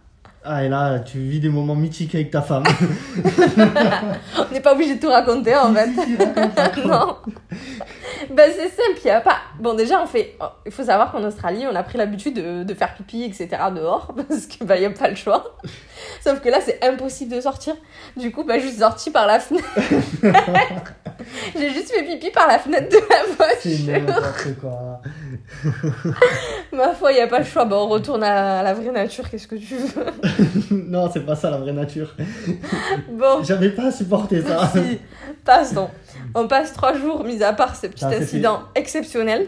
Ah, 0.43 0.63
et 0.63 0.69
là, 0.69 0.99
tu 0.99 1.17
vis 1.17 1.39
des 1.39 1.49
moments 1.49 1.75
mythiques 1.75 2.13
avec 2.13 2.29
ta 2.29 2.41
femme. 2.41 2.63
On 4.37 4.53
n'est 4.53 4.59
pas 4.59 4.73
obligé 4.73 4.95
de 4.95 4.99
tout 5.01 5.09
raconter 5.09 5.55
en 5.55 5.73
fait. 5.75 5.89
Si, 5.89 6.05
si, 6.05 6.15
raconte, 6.17 6.59
raconte. 6.59 6.85
non. 6.85 7.15
Ben 8.31 8.51
c'est 8.55 8.69
simple, 8.69 8.99
il 9.03 9.07
y 9.07 9.09
a 9.11 9.21
pas. 9.21 9.37
Bon, 9.59 9.73
déjà, 9.73 10.01
on 10.01 10.05
fait. 10.05 10.35
oh, 10.41 10.45
Il 10.65 10.71
faut 10.71 10.83
savoir 10.83 11.11
qu'en 11.11 11.23
Australie, 11.23 11.65
on 11.69 11.75
a 11.75 11.83
pris 11.83 11.97
l'habitude 11.97 12.35
de, 12.35 12.63
de 12.63 12.73
faire 12.73 12.93
pipi, 12.95 13.23
etc. 13.23 13.49
dehors, 13.75 14.13
parce 14.29 14.45
qu'il 14.45 14.65
bah, 14.65 14.79
n'y 14.79 14.85
a 14.85 14.89
pas 14.91 15.09
le 15.09 15.15
choix. 15.15 15.57
Sauf 16.23 16.39
que 16.41 16.49
là, 16.49 16.59
c'est 16.61 16.83
impossible 16.83 17.35
de 17.35 17.41
sortir. 17.41 17.75
Du 18.17 18.31
coup, 18.31 18.43
bah, 18.43 18.57
je 18.59 18.67
suis 18.67 18.77
sortie 18.77 19.11
par 19.11 19.27
la 19.27 19.39
fenêtre. 19.39 19.67
J'ai 21.57 21.69
juste 21.71 21.91
fait 21.91 22.03
pipi 22.03 22.29
par 22.31 22.47
la 22.47 22.59
fenêtre 22.59 22.89
de 22.89 22.97
la 22.97 23.55
C'est 23.59 23.75
voiture. 23.75 23.93
n'importe 24.05 24.59
quoi. 24.59 25.01
Ma 26.73 26.93
foi, 26.93 27.11
il 27.11 27.15
n'y 27.15 27.21
a 27.21 27.27
pas 27.27 27.39
le 27.39 27.45
choix. 27.45 27.65
Bon, 27.65 27.77
on 27.85 27.87
retourne 27.87 28.23
à 28.23 28.61
la 28.61 28.73
vraie 28.73 28.91
nature, 28.91 29.29
qu'est-ce 29.29 29.47
que 29.47 29.55
tu 29.55 29.75
veux? 29.75 30.05
Non, 30.71 31.09
c'est 31.11 31.25
pas 31.25 31.35
ça 31.35 31.49
la 31.49 31.57
vraie 31.57 31.73
nature. 31.73 32.13
Bon. 33.09 33.43
J'avais 33.43 33.69
pas 33.69 33.91
supporté 33.91 34.41
ça. 34.41 34.67
Si, 34.73 34.99
passons. 35.43 35.89
On 36.35 36.47
passe 36.47 36.73
trois 36.73 36.93
jours, 36.93 37.23
mis 37.23 37.41
à 37.43 37.53
part 37.53 37.75
ce 37.75 37.87
petit 37.87 38.05
Ah, 38.05 38.09
incident 38.09 38.59
exceptionnel. 38.75 39.47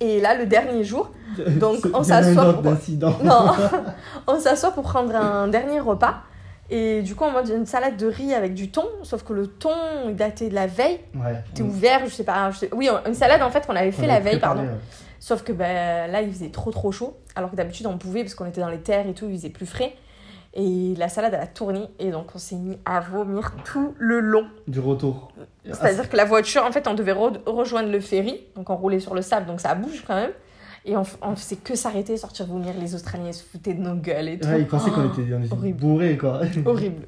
Et 0.00 0.20
là, 0.20 0.34
le 0.36 0.46
dernier 0.46 0.84
jour, 0.84 1.10
Donc, 1.60 1.78
on 1.94 2.02
s'assoit 2.02 2.54
pour- 2.54 2.72
incident. 2.72 3.16
non, 3.22 3.46
on 4.26 4.38
s'assoit 4.40 4.70
pour 4.72 4.84
prendre 4.84 5.14
un 5.14 5.48
dernier 5.48 5.80
repas. 5.80 6.22
Et 6.70 7.02
du 7.02 7.14
coup, 7.14 7.24
on 7.24 7.32
mange 7.32 7.50
une 7.50 7.66
salade 7.66 7.96
de 7.98 8.06
riz 8.06 8.32
avec 8.32 8.54
du 8.54 8.70
thon, 8.70 8.86
sauf 9.02 9.24
que 9.24 9.32
le 9.34 9.46
thon 9.46 9.74
il 10.08 10.16
datait 10.16 10.48
de 10.48 10.54
la 10.54 10.66
veille, 10.66 11.00
Ouais. 11.14 11.34
était 11.50 11.62
ouvert, 11.62 12.00
je 12.06 12.10
sais 12.10 12.24
pas. 12.24 12.50
je 12.50 12.58
sais- 12.58 12.70
Oui, 12.72 12.88
une 13.06 13.14
salade 13.14 13.42
en 13.42 13.50
fait 13.50 13.66
qu'on 13.66 13.76
avait 13.76 13.92
fait 13.92 14.04
On 14.04 14.08
la 14.08 14.20
veille, 14.20 14.38
pardon. 14.38 14.62
ouais. 14.62 14.68
Sauf 15.20 15.42
que 15.42 15.52
ben, 15.52 16.10
là, 16.10 16.22
il 16.22 16.32
faisait 16.32 16.48
trop 16.48 16.70
trop 16.70 16.90
chaud, 16.90 17.16
alors 17.36 17.50
que 17.50 17.56
d'habitude 17.56 17.86
on 17.86 17.98
pouvait 17.98 18.22
parce 18.22 18.34
qu'on 18.34 18.46
était 18.46 18.60
dans 18.60 18.70
les 18.70 18.80
terres 18.80 19.06
et 19.06 19.12
tout, 19.12 19.26
il 19.28 19.36
faisait 19.36 19.50
plus 19.50 19.66
frais. 19.66 19.94
Et 20.54 20.94
la 20.98 21.08
salade, 21.08 21.32
elle 21.34 21.40
a 21.40 21.46
tourné, 21.46 21.80
et 21.98 22.10
donc 22.10 22.26
on 22.34 22.38
s'est 22.38 22.56
mis 22.56 22.76
à 22.84 23.00
vomir 23.00 23.52
tout 23.64 23.94
le 23.98 24.20
long. 24.20 24.46
Du 24.68 24.80
retour. 24.80 25.32
C'est-à-dire 25.64 26.10
que 26.10 26.16
la 26.16 26.26
voiture, 26.26 26.62
en 26.64 26.70
fait, 26.72 26.86
on 26.88 26.94
devait 26.94 27.14
re- 27.14 27.38
rejoindre 27.46 27.90
le 27.90 28.00
ferry, 28.00 28.40
donc 28.54 28.68
on 28.68 28.76
roulait 28.76 29.00
sur 29.00 29.14
le 29.14 29.22
sable, 29.22 29.46
donc 29.46 29.60
ça 29.60 29.74
bouge 29.74 30.04
quand 30.06 30.14
même. 30.14 30.32
Et 30.84 30.94
on, 30.96 31.04
on 31.22 31.36
faisait 31.36 31.56
que 31.56 31.74
s'arrêter, 31.74 32.16
sortir 32.18 32.44
vomir. 32.46 32.74
Les 32.78 32.94
Australiens 32.94 33.32
se 33.32 33.42
foutaient 33.44 33.72
de 33.72 33.80
nos 33.80 33.94
gueules 33.94 34.28
et 34.28 34.38
tout. 34.38 34.48
Ouais, 34.48 34.60
ils 34.60 34.66
pensaient 34.66 34.90
qu'on 34.90 35.04
Oh, 35.16 35.20
était, 35.20 35.32
on 35.32 35.42
était 35.42 35.52
horrible. 35.54 35.78
bourrés, 35.80 36.18
quoi. 36.18 36.40
Horrible. 36.66 37.06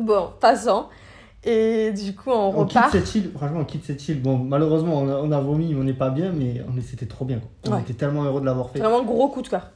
Bon, 0.00 0.30
passons. 0.40 0.86
Et 1.44 1.92
du 1.92 2.14
coup, 2.14 2.30
on, 2.30 2.60
On 2.60 2.64
quitte 2.64 2.80
cette 2.92 3.14
île, 3.14 3.30
franchement, 3.36 3.60
on 3.60 3.64
quitte 3.64 3.84
cette 3.84 4.08
île. 4.08 4.22
Bon, 4.22 4.36
malheureusement, 4.38 4.94
on 4.98 5.08
a, 5.08 5.16
on 5.16 5.30
a 5.32 5.40
vomi, 5.40 5.74
on 5.78 5.84
n'est 5.84 5.92
pas 5.92 6.08
bien, 6.10 6.32
mais 6.32 6.62
c'était 6.80 7.06
trop 7.06 7.24
bien. 7.24 7.38
quoi. 7.40 7.48
On 7.68 7.76
Ouais. 7.76 7.82
était 7.82 7.94
tellement 7.94 8.22
heureux 8.24 8.40
de 8.40 8.46
l'avoir 8.46 8.70
fait. 8.70 8.78
Vraiment 8.78 9.02
gros 9.04 9.28
coup 9.28 9.42
de 9.42 9.48
cœur. 9.48 9.70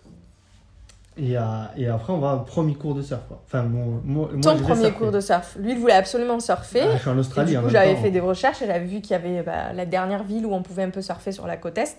Et, 1.18 1.36
euh, 1.36 1.42
et 1.76 1.88
après, 1.88 2.12
on 2.12 2.18
va 2.18 2.34
au 2.34 2.40
premier 2.40 2.74
cours 2.74 2.94
de 2.94 3.00
surf. 3.02 3.22
Quoi. 3.26 3.42
Enfin, 3.46 3.62
mon, 3.62 4.00
moi, 4.04 4.28
moi, 4.32 4.40
Ton 4.42 4.54
vais 4.56 4.62
premier 4.62 4.92
cours 4.92 5.10
de 5.10 5.20
surf. 5.20 5.56
Lui, 5.58 5.72
il 5.72 5.78
voulait 5.78 5.94
absolument 5.94 6.38
surfer. 6.40 6.82
Ah, 6.82 6.92
je 6.96 7.00
suis 7.00 7.08
en 7.08 7.16
Et 7.16 7.20
Australie. 7.20 7.52
du 7.56 7.58
coup, 7.62 7.68
j'avais 7.70 7.96
fait 7.96 8.10
des 8.10 8.20
recherches 8.20 8.60
et 8.62 8.66
j'avais 8.66 8.84
vu 8.84 9.00
qu'il 9.00 9.12
y 9.12 9.14
avait 9.14 9.42
bah, 9.42 9.72
la 9.72 9.86
dernière 9.86 10.24
ville 10.24 10.44
où 10.44 10.52
on 10.52 10.62
pouvait 10.62 10.82
un 10.82 10.90
peu 10.90 11.00
surfer 11.02 11.32
sur 11.32 11.46
la 11.46 11.56
côte 11.56 11.78
est. 11.78 11.96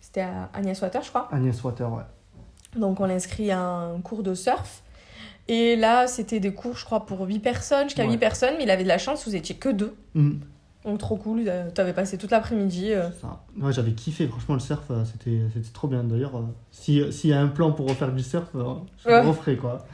C'était 0.00 0.20
à 0.20 0.50
Agnès 0.54 0.80
Water, 0.82 1.02
je 1.02 1.08
crois. 1.08 1.28
Agnès 1.32 1.62
Water, 1.64 1.90
ouais. 1.92 2.02
Donc, 2.76 3.00
on 3.00 3.06
l'a 3.06 3.14
inscrit 3.14 3.50
à 3.50 3.58
un 3.60 4.00
cours 4.02 4.22
de 4.22 4.34
surf. 4.34 4.82
Et 5.48 5.74
là, 5.76 6.06
c'était 6.06 6.40
des 6.40 6.52
cours, 6.52 6.76
je 6.76 6.84
crois, 6.84 7.06
pour 7.06 7.22
8 7.22 7.38
personnes, 7.38 7.84
jusqu'à 7.84 8.04
Ouais. 8.04 8.10
8 8.12 8.18
personnes, 8.18 8.54
mais 8.58 8.64
il 8.64 8.70
avait 8.70 8.82
de 8.82 8.88
la 8.88 8.98
chance, 8.98 9.26
vous 9.26 9.34
étiez 9.34 9.54
que 9.56 9.70
deux. 9.70 9.96
Hum, 10.14 10.40
Donc, 10.88 10.98
trop 10.98 11.16
cool. 11.16 11.44
euh, 11.46 11.68
T'avais 11.74 11.92
passé 11.92 12.16
toute 12.16 12.30
l'après-midi. 12.30 12.92
euh. 12.94 13.08
Ouais, 13.60 13.72
j'avais 13.72 13.92
kiffé, 13.92 14.26
franchement, 14.26 14.54
le 14.54 14.60
surf, 14.60 14.84
euh, 14.90 15.04
c'était 15.04 15.38
c'était 15.54 15.68
trop 15.72 15.86
bien. 15.86 16.02
D'ailleurs, 16.02 16.36
euh, 16.36 16.42
si- 16.70 17.12
s'il 17.12 17.28
y 17.30 17.32
a 17.34 17.40
un 17.40 17.48
plan 17.48 17.72
pour 17.72 17.86
refaire 17.88 18.10
du 18.10 18.22
surf, 18.22 18.48
je 18.54 19.08
Ouais. 19.08 19.22
le 19.22 19.28
referai, 19.28 19.56
quoi. 19.56 19.84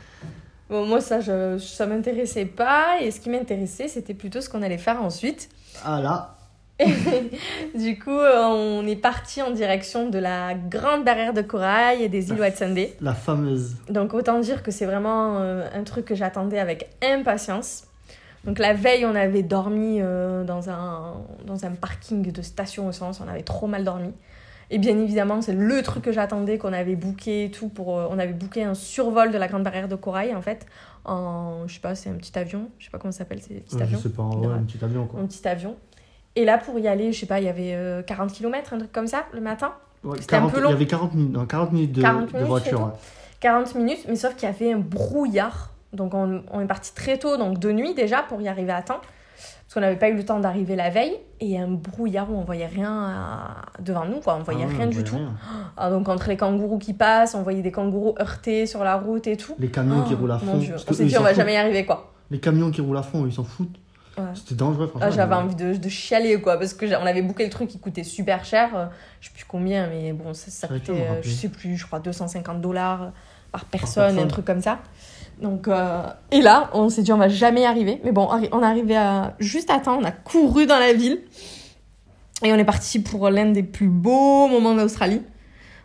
Bon, 0.70 0.86
moi, 0.86 1.00
ça, 1.00 1.20
je, 1.20 1.58
ça 1.58 1.86
m'intéressait 1.86 2.46
pas. 2.46 3.00
Et 3.00 3.10
ce 3.10 3.18
qui 3.20 3.28
m'intéressait, 3.28 3.88
c'était 3.88 4.14
plutôt 4.14 4.40
ce 4.40 4.48
qu'on 4.48 4.62
allait 4.62 4.78
faire 4.78 5.02
ensuite. 5.02 5.48
Ah 5.84 6.00
là, 6.00 6.36
du 7.74 7.98
coup, 7.98 8.10
on 8.10 8.86
est 8.86 8.96
parti 8.96 9.42
en 9.42 9.50
direction 9.50 10.08
de 10.10 10.18
la 10.18 10.54
grande 10.54 11.04
barrière 11.04 11.32
de 11.32 11.42
corail 11.42 12.02
et 12.02 12.08
des 12.08 12.30
îles 12.30 12.40
Whitsunday. 12.40 12.96
la 13.00 13.14
fameuse. 13.14 13.76
Donc, 13.90 14.14
autant 14.14 14.38
dire 14.40 14.62
que 14.62 14.70
c'est 14.70 14.86
vraiment 14.86 15.38
un 15.38 15.82
truc 15.84 16.04
que 16.04 16.14
j'attendais 16.14 16.58
avec 16.58 16.88
impatience. 17.02 17.84
Donc, 18.46 18.58
la 18.58 18.74
veille, 18.74 19.06
on 19.06 19.14
avait 19.14 19.42
dormi 19.42 19.98
euh, 20.00 20.44
dans, 20.44 20.68
un, 20.70 21.14
dans 21.46 21.64
un 21.64 21.70
parking 21.70 22.30
de 22.30 22.42
station 22.42 22.90
essence. 22.90 23.20
On 23.24 23.28
avait 23.28 23.42
trop 23.42 23.66
mal 23.66 23.84
dormi. 23.84 24.12
Et 24.70 24.78
bien 24.78 24.98
évidemment, 24.98 25.40
c'est 25.42 25.52
le 25.52 25.82
truc 25.82 26.04
que 26.04 26.12
j'attendais, 26.12 26.58
qu'on 26.58 26.72
avait 26.72 26.96
booké 26.96 27.44
et 27.44 27.50
tout. 27.50 27.68
Pour, 27.68 27.98
euh, 27.98 28.06
on 28.10 28.18
avait 28.18 28.32
booké 28.32 28.64
un 28.64 28.74
survol 28.74 29.30
de 29.30 29.38
la 29.38 29.46
grande 29.48 29.62
barrière 29.62 29.88
de 29.88 29.94
corail, 29.96 30.34
en 30.34 30.42
fait. 30.42 30.66
En, 31.04 31.66
je 31.66 31.74
sais 31.74 31.80
pas, 31.80 31.94
c'est 31.94 32.08
un 32.10 32.14
petit 32.14 32.36
avion. 32.38 32.68
Je 32.78 32.86
sais 32.86 32.90
pas 32.90 32.98
comment 32.98 33.12
ça 33.12 33.18
s'appelle, 33.18 33.42
ces 33.42 33.54
petits 33.60 33.74
Ouais, 33.74 33.80
je 33.80 33.84
avions. 33.84 33.98
sais 33.98 34.08
pas, 34.08 34.22
ouais, 34.22 34.46
un 34.46 34.62
petit 34.62 34.82
avion, 34.82 35.06
quoi. 35.06 35.20
Un 35.20 35.26
petit 35.26 35.46
avion. 35.46 35.76
Et 36.36 36.44
là, 36.44 36.58
pour 36.58 36.78
y 36.78 36.88
aller, 36.88 37.12
je 37.12 37.20
sais 37.20 37.26
pas, 37.26 37.40
il 37.40 37.44
y 37.44 37.48
avait 37.48 37.74
euh, 37.74 38.02
40 38.02 38.32
km, 38.32 38.72
un 38.72 38.78
truc 38.78 38.92
comme 38.92 39.06
ça, 39.06 39.24
le 39.32 39.40
matin. 39.40 39.74
Ouais, 40.02 40.16
C'était 40.20 40.36
un 40.36 40.40
40 40.40 40.52
peu 40.52 40.60
long. 40.60 40.68
Il 40.70 40.72
y 40.72 40.76
avait 40.76 40.86
40 40.86 41.14
minutes, 41.14 41.32
non, 41.32 41.46
40 41.46 41.72
minutes 41.72 41.92
de, 41.92 42.02
40 42.02 42.26
de 42.28 42.32
minutes, 42.32 42.48
voiture. 42.48 42.78
c'est 42.78 42.84
ouais. 42.84 42.90
40 43.40 43.74
minutes, 43.74 44.04
mais 44.08 44.16
sauf 44.16 44.34
qu'il 44.34 44.48
y 44.48 44.52
avait 44.52 44.72
un 44.72 44.78
brouillard 44.78 45.70
Donc 45.94 46.12
on, 46.14 46.42
on 46.50 46.60
est 46.60 46.66
parti 46.66 46.92
très 46.94 47.18
tôt, 47.18 47.36
donc 47.36 47.58
de 47.58 47.72
nuit 47.72 47.94
déjà, 47.94 48.22
pour 48.22 48.40
y 48.42 48.48
arriver 48.48 48.72
à 48.72 48.82
temps. 48.82 49.00
Parce 49.00 49.74
qu'on 49.74 49.80
n'avait 49.80 49.96
pas 49.98 50.08
eu 50.10 50.14
le 50.14 50.24
temps 50.24 50.38
d'arriver 50.40 50.76
la 50.76 50.90
veille. 50.90 51.16
Et 51.40 51.58
un 51.58 51.68
brouillard 51.68 52.30
où 52.30 52.34
on 52.36 52.44
voyait 52.44 52.66
rien 52.66 52.92
à- 52.92 53.80
devant 53.82 54.04
nous, 54.04 54.20
quoi. 54.20 54.36
On 54.38 54.42
voyait 54.42 54.64
Ah 54.64 54.68
ouais, 54.68 54.74
rien 54.76 54.86
on 54.86 54.90
du 54.90 54.94
voyait 55.00 55.08
tout. 55.10 55.16
rien. 55.16 55.34
Ah, 55.76 55.90
donc 55.90 56.08
entre 56.08 56.28
les 56.28 56.36
kangourous 56.36 56.78
qui 56.78 56.92
passent, 56.92 57.34
on 57.34 57.42
voyait 57.42 57.62
des 57.62 57.72
kangourous 57.72 58.14
heurtés 58.20 58.66
sur 58.66 58.84
la 58.84 58.96
route 58.96 59.26
et 59.26 59.36
tout. 59.36 59.54
Les 59.58 59.70
camions 59.70 60.02
qui 60.02 60.14
Oh, 60.14 60.20
roulent 60.20 60.32
à 60.32 60.38
mon 60.38 60.52
fond. 60.52 60.58
Dieu. 60.58 60.72
parce 60.72 60.84
On 60.88 60.92
s'est 60.92 61.04
dit, 61.06 61.16
on 61.18 61.22
va 61.22 61.28
foutent. 61.30 61.36
jamais 61.38 61.54
y 61.54 61.56
arriver, 61.56 61.84
quoi. 61.86 62.12
Les 62.30 62.38
camions 62.40 62.70
qui 62.70 62.80
roulent 62.82 62.96
à 62.98 63.02
fond, 63.02 63.26
ils 63.26 63.32
s'en 63.32 63.44
foutent. 63.44 63.76
Ouais. 64.16 64.24
C'était 64.34 64.54
dangereux, 64.54 64.86
franchement. 64.86 65.08
Ah, 65.08 65.14
j'avais 65.14 65.34
envie 65.34 65.56
de, 65.56 65.74
de 65.74 65.88
chialer, 65.88 66.40
quoi, 66.40 66.56
parce 66.56 66.72
que 66.72 66.86
on 67.02 67.04
avait 67.06 67.22
booké 67.22 67.42
le 67.44 67.50
truc 67.50 67.68
qui 67.68 67.80
coûtait 67.80 68.04
super 68.04 68.44
cher. 68.44 68.76
euh, 68.76 68.86
je 69.20 69.28
sais 69.28 69.34
plus 69.34 69.44
combien, 69.48 69.88
mais 69.88 70.12
bon, 70.12 70.32
ça, 70.34 70.68
coûtait, 70.68 70.92
euh, 70.92 71.20
je 71.22 71.30
sais 71.30 71.48
plus, 71.48 71.76
je 71.76 71.84
crois 71.86 71.98
250 71.98 72.60
dollars 72.60 73.10
par 73.50 73.64
personne, 73.64 74.04
personne. 74.04 74.24
un 74.24 74.28
truc 74.28 74.44
comme 74.44 74.60
ça. 74.60 74.78
Donc, 75.40 75.68
euh, 75.68 76.02
et 76.30 76.40
là, 76.40 76.70
on 76.72 76.88
s'est 76.88 77.02
dit, 77.02 77.12
on 77.12 77.18
va 77.18 77.28
jamais 77.28 77.62
y 77.62 77.64
arriver. 77.64 78.00
Mais 78.04 78.12
bon, 78.12 78.28
on 78.30 78.62
est 78.62 78.64
arrivé 78.64 78.96
à, 78.96 79.34
juste 79.38 79.70
à 79.70 79.78
temps, 79.78 79.98
on 80.00 80.04
a 80.04 80.12
couru 80.12 80.66
dans 80.66 80.78
la 80.78 80.92
ville. 80.92 81.20
Et 82.42 82.52
on 82.52 82.56
est 82.56 82.64
parti 82.64 83.00
pour 83.00 83.30
l'un 83.30 83.50
des 83.50 83.62
plus 83.62 83.88
beaux 83.88 84.48
moments 84.48 84.74
d'Australie. 84.74 85.22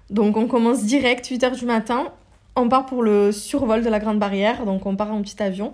Donc, 0.09 0.37
on 0.37 0.47
commence 0.47 0.83
direct, 0.83 1.25
8h 1.25 1.57
du 1.57 1.65
matin. 1.65 2.07
On 2.55 2.67
part 2.67 2.85
pour 2.85 3.03
le 3.03 3.31
survol 3.31 3.83
de 3.83 3.89
la 3.89 3.99
Grande 3.99 4.19
Barrière. 4.19 4.65
Donc, 4.65 4.85
on 4.85 4.95
part 4.95 5.11
en 5.11 5.21
petit 5.21 5.41
avion. 5.41 5.73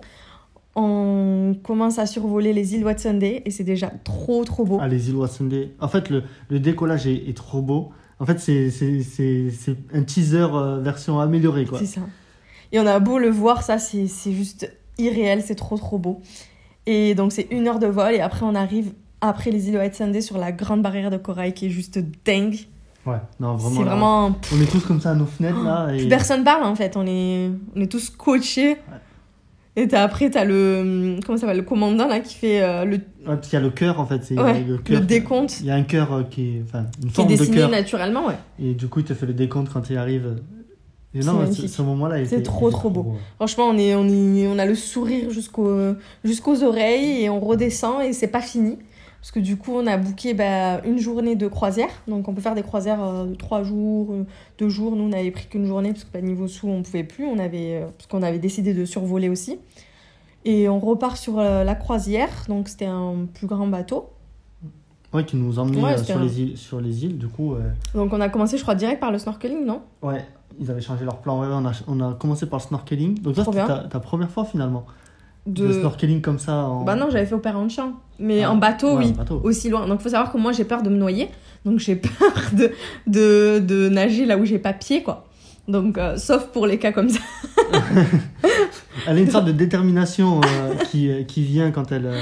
On 0.74 1.56
commence 1.62 1.98
à 1.98 2.04
survoler 2.04 2.52
les 2.52 2.74
îles 2.74 2.84
Whitsunday 2.84 3.42
et 3.46 3.50
c'est 3.50 3.64
déjà 3.64 3.90
trop, 4.04 4.44
trop 4.44 4.64
beau. 4.64 4.78
Ah, 4.80 4.88
les 4.88 5.08
îles 5.08 5.16
Whitsunday. 5.16 5.72
En 5.80 5.88
fait, 5.88 6.10
le, 6.10 6.22
le 6.50 6.60
décollage 6.60 7.06
est, 7.06 7.28
est 7.28 7.36
trop 7.36 7.62
beau. 7.62 7.92
En 8.18 8.26
fait, 8.26 8.38
c'est 8.38 8.70
un 9.92 10.02
teaser 10.02 10.46
euh, 10.52 10.80
version 10.80 11.20
améliorée. 11.20 11.66
C'est 11.78 11.86
ça. 11.86 12.02
Et 12.72 12.80
on 12.80 12.86
a 12.86 12.98
beau 12.98 13.18
le 13.18 13.28
voir, 13.30 13.62
ça, 13.62 13.78
c'est 13.78 14.06
juste 14.32 14.70
irréel, 14.98 15.42
c'est 15.44 15.54
trop 15.54 15.76
trop 15.76 15.98
beau. 15.98 16.20
Et 16.86 17.14
donc 17.14 17.32
c'est 17.32 17.48
une 17.50 17.66
heure 17.68 17.78
de 17.78 17.86
vol 17.86 18.14
et 18.14 18.20
après 18.20 18.44
on 18.46 18.54
arrive 18.54 18.92
après 19.20 19.50
les 19.50 19.68
îles 19.68 19.76
White 19.76 19.94
Sunday 19.94 20.20
sur 20.20 20.38
la 20.38 20.52
grande 20.52 20.82
barrière 20.82 21.10
de 21.10 21.16
corail 21.16 21.52
qui 21.52 21.66
est 21.66 21.70
juste 21.70 21.98
dingue. 22.24 22.56
Ouais, 23.04 23.16
non, 23.40 23.56
vraiment. 23.56 23.76
C'est 23.76 23.82
vraiment... 23.84 24.26
On 24.52 24.60
est 24.60 24.70
tous 24.70 24.84
comme 24.84 25.00
ça 25.00 25.10
à 25.10 25.14
nos 25.14 25.26
fenêtres, 25.26 25.62
là. 25.62 25.88
Et... 25.92 25.98
Plus 25.98 26.08
personne 26.08 26.44
parle 26.44 26.64
en 26.64 26.74
fait, 26.74 26.96
on 26.96 27.06
est, 27.06 27.50
on 27.74 27.80
est 27.80 27.90
tous 27.90 28.10
coachés. 28.10 28.76
Et 29.78 29.86
t'as- 29.88 30.02
après 30.04 30.30
t'as 30.30 30.44
le... 30.44 31.18
Comment 31.24 31.36
ça 31.36 31.42
s'appelle 31.42 31.58
Le 31.58 31.62
commandant 31.62 32.08
là 32.08 32.20
qui 32.20 32.34
fait 32.34 32.62
euh, 32.62 32.84
le, 32.84 32.96
Ouais, 32.96 33.34
parce 33.34 33.48
qu'il 33.48 33.58
y 33.58 33.60
a 33.60 33.64
le 33.64 33.70
cœur, 33.70 34.00
en 34.00 34.06
fait. 34.06 34.24
c'est 34.24 34.38
ouais, 34.40 34.60
le, 34.62 34.78
le 34.88 35.00
décompte 35.00 35.58
Il 35.60 35.66
y 35.66 35.70
a 35.70 35.74
un 35.74 35.82
cœur 35.82 36.12
euh, 36.12 36.22
qui 36.22 36.56
est. 36.56 36.62
Enfin, 36.64 36.86
une 37.02 37.06
qui 37.06 37.08
est 37.08 37.14
forme 37.14 37.28
de 37.32 37.36
dessiné 37.36 37.66
naturellement, 37.68 38.26
ouais. 38.28 38.36
Et 38.60 38.72
du 38.74 38.86
coup, 38.88 39.00
il 39.00 39.04
te 39.04 39.12
fait 39.14 39.26
le 39.26 39.34
décompte 39.34 39.70
quand 39.72 39.90
il 39.90 39.98
arrive. 39.98 40.36
Non, 41.14 41.50
ce, 41.50 41.82
moment-là, 41.82 42.24
C'est 42.26 42.42
trop, 42.42 42.70
trop 42.70 42.90
beau. 42.90 43.14
Franchement, 43.36 43.68
on, 43.70 43.78
est, 43.78 43.94
on, 43.94 44.06
est, 44.06 44.46
on 44.46 44.58
a 44.58 44.66
le 44.66 44.74
sourire 44.74 45.30
jusqu'au, 45.30 45.94
jusqu'aux 46.24 46.62
oreilles 46.62 47.22
et 47.22 47.30
on 47.30 47.40
redescend 47.40 48.02
et 48.02 48.12
c'est 48.12 48.28
pas 48.28 48.42
fini. 48.42 48.76
Parce 49.26 49.32
que 49.32 49.40
du 49.40 49.56
coup, 49.56 49.72
on 49.74 49.86
a 49.88 49.96
booké 49.96 50.34
bah, 50.34 50.80
une 50.84 50.98
journée 50.98 51.34
de 51.34 51.48
croisière. 51.48 51.90
Donc, 52.06 52.28
on 52.28 52.34
peut 52.34 52.40
faire 52.40 52.54
des 52.54 52.62
croisières 52.62 53.02
euh, 53.02 53.24
de 53.24 53.34
trois 53.34 53.64
jours, 53.64 54.12
euh, 54.12 54.24
deux 54.58 54.68
jours. 54.68 54.94
Nous, 54.94 55.02
on 55.02 55.08
n'avait 55.08 55.32
pris 55.32 55.46
qu'une 55.46 55.66
journée 55.66 55.92
parce 55.92 56.04
que 56.04 56.12
bah, 56.12 56.20
niveau 56.20 56.46
sous, 56.46 56.68
on 56.68 56.82
pouvait 56.82 57.02
plus. 57.02 57.26
On 57.26 57.40
avait, 57.40 57.82
euh, 57.82 57.86
parce 57.86 58.06
qu'on 58.06 58.22
avait 58.22 58.38
décidé 58.38 58.72
de 58.72 58.84
survoler 58.84 59.28
aussi. 59.28 59.58
Et 60.44 60.68
on 60.68 60.78
repart 60.78 61.16
sur 61.16 61.40
euh, 61.40 61.64
la 61.64 61.74
croisière. 61.74 62.44
Donc, 62.48 62.68
c'était 62.68 62.84
un 62.84 63.26
plus 63.34 63.48
grand 63.48 63.66
bateau. 63.66 64.10
Ouais, 65.12 65.24
qui 65.24 65.36
nous 65.36 65.58
emmenait 65.58 65.80
Ouais, 65.82 65.92
euh, 65.94 66.02
sur, 66.02 66.18
les 66.18 66.40
îles, 66.40 66.56
sur 66.58 66.80
les 66.80 67.04
îles. 67.04 67.16
Du 67.18 67.28
coup, 67.28 67.54
euh, 67.54 67.60
Donc, 67.94 68.12
on 68.12 68.20
a 68.20 68.28
commencé, 68.28 68.56
je 68.58 68.62
crois, 68.62 68.74
direct 68.74 69.00
par 69.00 69.12
le 69.12 69.18
snorkeling, 69.18 69.64
non? 69.64 69.80
Ouais, 70.02 70.24
ils 70.60 70.70
avaient 70.70 70.80
changé 70.80 71.04
leur 71.04 71.18
plan. 71.18 71.40
Ouais, 71.40 71.46
on, 71.50 71.64
a, 71.66 71.72
on 71.86 72.00
a 72.00 72.14
commencé 72.14 72.46
par 72.46 72.58
le 72.58 72.64
snorkeling. 72.64 73.20
Donc, 73.22 73.36
c'était 73.36 73.64
ta, 73.64 73.78
ta 73.90 74.00
première 74.00 74.30
fois 74.30 74.44
finalement. 74.44 74.84
de... 75.46 75.68
De 75.68 75.72
snorkeling 75.72 76.20
comme 76.20 76.38
ça. 76.38 76.54
En... 76.64 76.84
Bah 76.84 76.96
non, 76.96 77.06
j'avais 77.10 77.24
fait 77.26 77.34
au 77.34 77.38
Perranchamp. 77.38 77.92
Mais 78.18 78.42
Ah, 78.42 78.50
en 78.52 78.56
bateau, 78.56 78.92
ouais, 78.96 79.04
oui. 79.06 79.12
en 79.14 79.18
bateau. 79.18 79.40
aussi 79.44 79.68
loin. 79.70 79.86
Donc, 79.86 80.00
faut 80.00 80.08
savoir 80.08 80.32
que 80.32 80.38
moi, 80.38 80.52
j'ai 80.52 80.64
peur 80.64 80.82
de 80.82 80.90
me 80.90 80.96
noyer. 80.96 81.28
Donc, 81.64 81.78
j'ai 81.78 81.96
peur 81.96 82.32
de, 82.52 82.72
de, 83.06 83.58
de 83.60 83.88
nager 83.88 84.26
là 84.26 84.36
où 84.36 84.44
j'ai 84.44 84.58
pas 84.58 84.72
pied, 84.72 85.02
quoi. 85.02 85.24
Donc, 85.68 85.98
euh, 85.98 86.16
sauf 86.16 86.46
pour 86.48 86.66
les 86.66 86.78
cas 86.78 86.92
comme 86.92 87.08
ça. 87.08 87.20
Elle 89.08 89.16
a 89.18 89.20
une 89.20 89.30
sorte 89.30 89.44
de 89.46 89.52
détermination 89.52 90.40
euh, 90.40 90.74
qui, 90.90 91.08
euh, 91.10 91.22
qui 91.22 91.42
vient 91.42 91.70
quand 91.70 91.92
elle. 91.92 92.06
euh, 92.06 92.18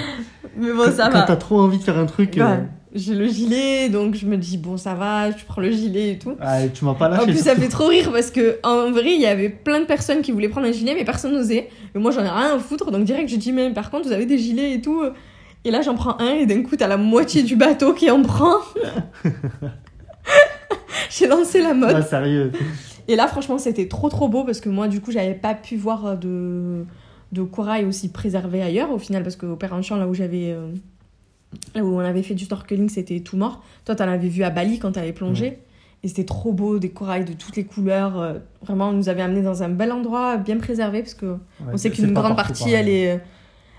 Mais 0.57 0.73
bon, 0.73 0.85
ça 0.93 1.07
quand 1.11 1.19
va. 1.21 1.23
t'as 1.23 1.37
trop 1.37 1.61
envie 1.61 1.79
de 1.79 1.83
faire 1.83 1.99
un 1.99 2.07
truc. 2.07 2.35
Ouais. 2.37 2.65
J'ai 2.95 3.15
le 3.15 3.27
gilet, 3.27 3.89
donc 3.89 4.15
je 4.15 4.25
me 4.27 4.37
dis, 4.37 4.57
bon, 4.57 4.77
ça 4.77 4.95
va, 4.95 5.31
je 5.31 5.45
prends 5.47 5.61
le 5.61 5.71
gilet 5.71 6.13
et 6.13 6.19
tout. 6.19 6.37
ah, 6.41 6.59
tu 6.73 6.85
m'as 6.85 6.95
pas 6.95 7.09
lâché. 7.09 7.23
En 7.23 7.27
plus, 7.27 7.39
ça 7.43 7.57
fait 7.57 7.69
trop 7.69 7.87
rire 7.89 8.13
parce 8.13 8.31
que 8.31 8.59
en 8.63 8.91
vrai, 8.93 9.15
il 9.15 9.21
y 9.21 9.27
avait 9.27 9.49
plein 9.49 9.81
de 9.81 9.85
personnes 9.85 10.23
qui 10.23 10.31
voulaient 10.31 10.49
prendre 10.49 10.67
un 10.69 10.73
gilet, 10.73 10.95
mais 10.95 11.05
personne 11.05 11.33
n'osait. 11.33 11.71
Et 11.95 11.99
moi, 11.99 12.13
j'en 12.13 12.21
ai 12.25 12.29
rien 12.29 12.55
à 12.55 12.59
foutre. 12.59 12.91
Donc, 12.93 13.05
direct, 13.05 13.29
je 13.29 13.37
dis, 13.37 13.51
mais 13.53 13.71
par 13.71 13.91
contre, 13.91 14.07
vous 14.07 14.13
avez 14.13 14.27
des 14.27 14.39
gilets 14.39 14.75
et 14.75 14.81
tout. 14.81 15.03
Et 15.65 15.71
là, 15.73 15.81
j'en 15.83 15.95
prends 15.95 16.17
un, 16.21 16.35
et 16.35 16.47
d'un 16.47 16.63
coup, 16.63 16.77
t'as 16.77 16.87
la 16.87 16.97
moitié 16.99 17.43
du 17.43 17.57
bateau 17.57 17.95
qui 17.95 18.11
en 18.11 18.23
prend. 18.23 18.59
J'ai 21.11 21.27
lancé 21.27 21.63
la 21.63 21.75
mode. 21.75 21.95
Ah, 21.97 22.03
sérieux. 22.03 22.53
Et 23.09 23.17
là, 23.17 23.27
franchement, 23.29 23.59
c'était 23.59 23.87
trop 23.89 24.09
trop 24.09 24.29
beau 24.29 24.45
parce 24.45 24.61
que 24.61 24.69
moi, 24.69 24.89
du 24.89 25.01
coup, 25.01 25.11
j'avais 25.13 25.35
pas 25.35 25.55
pu 25.55 25.77
voir 25.77 26.07
euh, 26.07 26.15
de, 26.17 26.85
de 27.33 27.43
corail 27.43 27.85
aussi 27.85 28.11
préservé 28.11 28.63
ailleurs 28.63 28.91
au 28.91 28.99
final 28.99 29.23
parce 29.23 29.37
qu'au 29.37 29.57
Perranchamp, 29.57 29.97
là 29.97 30.09
où 30.09 30.15
j'avais. 30.15 30.53
euh, 30.53 30.69
Là 31.77 31.85
où 31.85 31.95
on 31.95 32.01
avait 32.01 32.25
fait 32.25 32.35
du 32.35 32.45
snorkeling, 32.47 32.89
c'était 32.89 33.21
tout 33.21 33.37
mort. 33.37 33.63
Toi, 33.85 33.95
t'en 33.95 34.09
avais 34.09 34.27
vu 34.29 34.43
à 34.43 34.51
Bali 34.51 34.81
quand 34.81 34.93
t'avais 34.93 35.13
plongé. 35.13 35.59
Et 36.03 36.09
c'était 36.09 36.25
trop 36.25 36.53
beau, 36.53 36.79
des 36.81 36.91
corails 36.91 37.25
de 37.25 37.33
toutes 37.33 37.55
les 37.57 37.65
couleurs. 37.65 38.21
euh, 38.21 38.35
Vraiment, 38.63 38.89
on 38.89 38.93
nous 38.93 39.09
avait 39.09 39.23
amené 39.23 39.41
dans 39.41 39.63
un 39.63 39.69
bel 39.69 39.93
endroit, 39.93 40.37
bien 40.37 40.57
préservé, 40.59 41.01
parce 41.01 41.15
que 41.15 41.27
Ouais, 41.27 41.37
on 41.73 41.77
sait 41.77 41.91
qu'une 41.91 42.13
grande 42.13 42.37
partie, 42.37 42.65
pareil. 42.65 42.75
elle 42.75 42.89
est, 42.89 43.21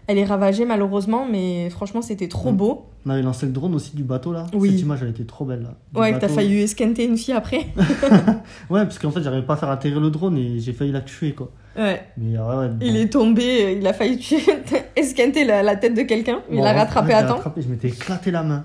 elle 0.07 0.17
est 0.17 0.25
ravagée 0.25 0.65
malheureusement, 0.65 1.25
mais 1.29 1.69
franchement, 1.69 2.01
c'était 2.01 2.27
trop 2.27 2.51
Mm. 2.51 2.57
beau. 2.57 2.85
On 3.05 3.11
avait 3.11 3.21
lancé 3.21 3.45
le 3.45 3.51
drone 3.51 3.75
aussi 3.75 3.95
du 3.95 4.03
bateau 4.03 4.31
là. 4.33 4.47
Oui. 4.53 4.71
Cette 4.71 4.81
image 4.81 4.99
elle 5.03 5.09
était 5.09 5.25
trop 5.25 5.45
belle 5.45 5.61
là. 5.61 5.75
Du 5.93 5.99
Ouais, 5.99 6.13
que 6.13 6.19
t'as 6.19 6.27
failli 6.27 6.61
esquinter 6.61 7.05
une 7.05 7.17
fille 7.17 7.33
après. 7.35 7.67
Ouais, 8.69 8.83
parce 8.83 8.97
qu'en 8.99 9.11
fait 9.11 9.21
j'arrivais 9.21 9.45
pas 9.45 9.53
à 9.53 9.57
faire 9.57 9.69
atterrir 9.69 9.99
le 9.99 10.09
drone 10.09 10.37
et 10.37 10.59
j'ai 10.59 10.73
failli 10.73 10.91
la 10.91 11.01
tuer 11.01 11.33
quoi. 11.33 11.51
Ouais. 11.77 12.01
Mais 12.17 12.37
euh, 12.37 12.61
ouais. 12.67 12.73
Il 12.81 12.97
est 12.97 13.09
tombé, 13.11 13.77
il 13.79 13.85
a 13.85 13.93
failli 13.93 14.17
tuer, 14.17 14.39
esquinter 14.95 15.43
la, 15.45 15.61
la 15.61 15.75
tête 15.75 15.93
de 15.93 16.01
quelqu'un. 16.03 16.39
Il 16.49 16.57
Bon, 16.57 16.63
l'a 16.63 16.73
rattrapé 16.73 17.13
à 17.13 17.23
temps. 17.23 17.35
rattrapé, 17.35 17.61
je 17.61 17.67
m'étais 17.67 17.89
éclaté 17.89 18.31
la 18.31 18.43
main. 18.43 18.63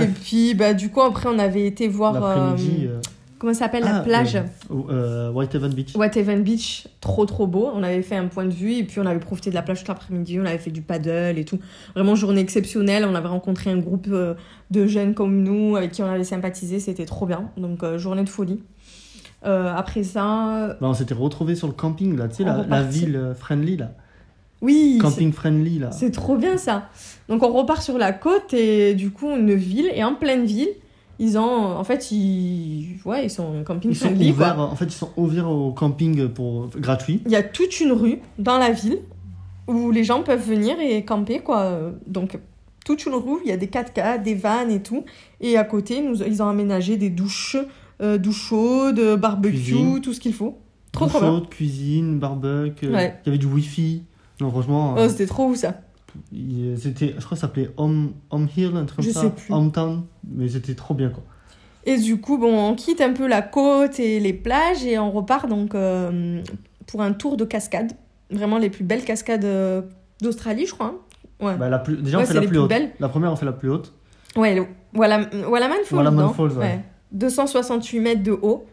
Et 0.00 0.06
puis, 0.06 0.54
bah, 0.54 0.74
du 0.74 0.90
coup, 0.90 1.00
après, 1.00 1.28
on 1.32 1.38
avait 1.38 1.64
été 1.64 1.86
voir. 1.86 2.12
l'après-midi. 2.14 2.86
euh, 2.88 2.96
euh, 2.96 3.00
comment 3.38 3.52
ça 3.54 3.60
s'appelle 3.60 3.84
ah, 3.86 3.92
la 3.92 4.00
plage 4.00 4.38
euh, 4.70 5.30
Whitehaven 5.30 5.72
Beach. 5.72 5.94
Whitehaven 5.96 6.42
Beach, 6.42 6.86
trop 7.00 7.24
trop 7.26 7.46
beau. 7.46 7.70
On 7.74 7.82
avait 7.82 8.02
fait 8.02 8.16
un 8.16 8.26
point 8.26 8.44
de 8.44 8.52
vue 8.52 8.74
et 8.74 8.84
puis 8.84 9.00
on 9.00 9.06
avait 9.06 9.20
profité 9.20 9.50
de 9.50 9.54
la 9.54 9.62
plage 9.62 9.78
toute 9.78 9.88
l'après-midi. 9.88 10.38
On 10.40 10.44
avait 10.46 10.58
fait 10.58 10.70
du 10.70 10.82
paddle 10.82 11.38
et 11.38 11.44
tout. 11.44 11.58
Vraiment 11.94 12.14
journée 12.14 12.40
exceptionnelle. 12.40 13.04
On 13.08 13.14
avait 13.14 13.28
rencontré 13.28 13.70
un 13.70 13.78
groupe 13.78 14.08
euh, 14.10 14.34
de 14.70 14.86
jeunes 14.86 15.14
comme 15.14 15.42
nous 15.42 15.76
avec 15.76 15.92
qui 15.92 16.02
on 16.02 16.10
avait 16.10 16.24
sympathisé. 16.24 16.80
C'était 16.80 17.06
trop 17.06 17.26
bien. 17.26 17.50
Donc 17.56 17.82
euh, 17.82 17.98
journée 17.98 18.24
de 18.24 18.28
folie. 18.28 18.60
Euh, 19.46 19.72
après 19.74 20.02
ça, 20.02 20.76
Bah, 20.80 20.88
on 20.88 20.94
s'était 20.94 21.14
retrouvés 21.14 21.54
sur 21.54 21.68
le 21.68 21.72
camping 21.72 22.16
là, 22.16 22.26
tu 22.26 22.34
sais, 22.36 22.44
la, 22.44 22.64
la 22.68 22.82
ville 22.82 23.34
friendly 23.38 23.76
là. 23.76 23.92
oui, 24.60 24.98
Camping 25.00 25.32
friendly 25.32 25.78
là. 25.78 25.92
c'est 25.92 26.10
trop 26.10 26.36
bien 26.36 26.56
ça. 26.56 26.88
Donc 27.28 27.44
on 27.44 27.52
repart 27.52 27.80
sur 27.80 27.98
la 27.98 28.12
côte 28.12 28.52
et 28.52 28.94
du 28.94 29.12
coup 29.12 29.30
une 29.30 29.54
ville 29.54 29.88
et 29.94 30.02
en 30.02 30.14
pleine 30.14 30.44
ville. 30.44 30.66
Ils 31.20 31.36
ont, 31.38 31.42
en 31.76 31.82
fait, 31.84 32.12
ils, 32.12 32.96
ouais, 33.04 33.24
ils 33.26 33.30
sont 33.30 33.62
camping 33.64 33.90
Ils 33.90 33.96
sont 33.96 34.06
friendly, 34.06 34.26
quoi. 34.32 34.34
ouverts, 34.36 34.60
en 34.60 34.76
fait, 34.76 34.84
ils 34.84 34.90
sont 34.92 35.10
ouverts 35.16 35.50
au 35.50 35.72
camping 35.72 36.28
pour 36.28 36.68
gratuit. 36.76 37.22
Il 37.26 37.32
y 37.32 37.36
a 37.36 37.42
toute 37.42 37.80
une 37.80 37.92
rue 37.92 38.20
dans 38.38 38.58
la 38.58 38.70
ville 38.70 39.00
où 39.66 39.90
les 39.90 40.04
gens 40.04 40.22
peuvent 40.22 40.46
venir 40.48 40.76
et 40.80 41.04
camper, 41.04 41.40
quoi. 41.40 41.92
Donc, 42.06 42.38
toute 42.84 43.04
une 43.04 43.14
rue, 43.14 43.40
il 43.44 43.48
y 43.50 43.52
a 43.52 43.56
des 43.56 43.66
4x4, 43.66 44.22
des 44.22 44.34
vannes 44.34 44.70
et 44.70 44.80
tout. 44.82 45.04
Et 45.40 45.56
à 45.58 45.64
côté, 45.64 46.00
nous, 46.00 46.22
ils 46.22 46.42
ont 46.42 46.48
aménagé 46.48 46.96
des 46.96 47.10
douches, 47.10 47.56
euh, 48.00 48.16
douches 48.16 48.48
chaudes, 48.48 49.16
barbecue, 49.18 49.56
Cuisine. 49.56 50.00
tout 50.00 50.12
ce 50.14 50.20
qu'il 50.20 50.32
faut. 50.34 50.58
Trop, 50.92 51.04
Douche 51.06 51.14
trop 51.14 51.20
bien. 51.20 51.30
chaude, 51.38 51.48
cuisine, 51.50 52.18
barbecue. 52.18 52.88
Ouais. 52.88 53.16
Il 53.24 53.26
y 53.26 53.28
avait 53.30 53.38
du 53.38 53.46
wifi. 53.46 54.04
Non, 54.40 54.50
franchement, 54.50 54.94
Oh, 54.96 55.00
euh, 55.00 55.08
c'était 55.08 55.26
trop 55.26 55.48
où 55.48 55.54
ça 55.56 55.74
c'était, 56.76 57.08
je 57.16 57.24
crois 57.24 57.30
que 57.30 57.34
ça 57.36 57.40
s'appelait 57.42 57.70
Home, 57.76 58.12
Home 58.30 58.48
Hill, 58.56 58.72
un 58.76 58.84
truc 58.84 58.96
comme 58.96 59.04
Je 59.04 59.10
ça. 59.10 59.22
sais 59.22 59.30
plus. 59.30 59.52
Hometown. 59.52 60.04
Mais 60.30 60.48
c'était 60.48 60.74
trop 60.74 60.94
bien 60.94 61.10
quoi. 61.10 61.22
Et 61.84 61.96
du 61.98 62.20
coup, 62.20 62.36
bon, 62.38 62.70
on 62.70 62.74
quitte 62.74 63.00
un 63.00 63.12
peu 63.12 63.26
la 63.26 63.40
côte 63.40 63.98
et 63.98 64.20
les 64.20 64.32
plages 64.34 64.84
et 64.84 64.98
on 64.98 65.10
repart 65.10 65.48
donc 65.48 65.74
euh, 65.74 66.42
pour 66.86 67.00
un 67.02 67.12
tour 67.12 67.36
de 67.36 67.44
cascade. 67.44 67.92
Vraiment 68.30 68.58
les 68.58 68.68
plus 68.68 68.84
belles 68.84 69.04
cascades 69.04 69.44
euh, 69.46 69.82
d'Australie, 70.20 70.66
je 70.66 70.74
crois. 70.74 70.86
hein. 71.40 71.44
Ouais. 71.46 71.56
Bah, 71.56 71.68
la 71.70 71.78
plus, 71.78 71.96
déjà, 71.96 72.18
Ouais, 72.18 72.24
on 72.24 72.26
fait 72.26 72.34
la 72.34 72.40
plus 72.40 72.48
plus 72.48 72.58
haute. 72.58 72.68
belles. 72.68 72.90
La 73.00 73.08
première, 73.08 73.32
on 73.32 73.36
fait 73.36 73.46
la 73.46 73.52
plus 73.52 73.70
haute. 73.70 73.94
Ouais, 74.36 74.54
le 74.54 74.66
Walla- 74.94 75.30
Wallaman 75.48 75.78
Falls. 75.84 75.96
Wallaman 75.98 76.34
Falls, 76.34 76.52
ouais. 76.58 76.80
268 77.12 78.00
mètres 78.00 78.22
de 78.22 78.32
haut. 78.32 78.66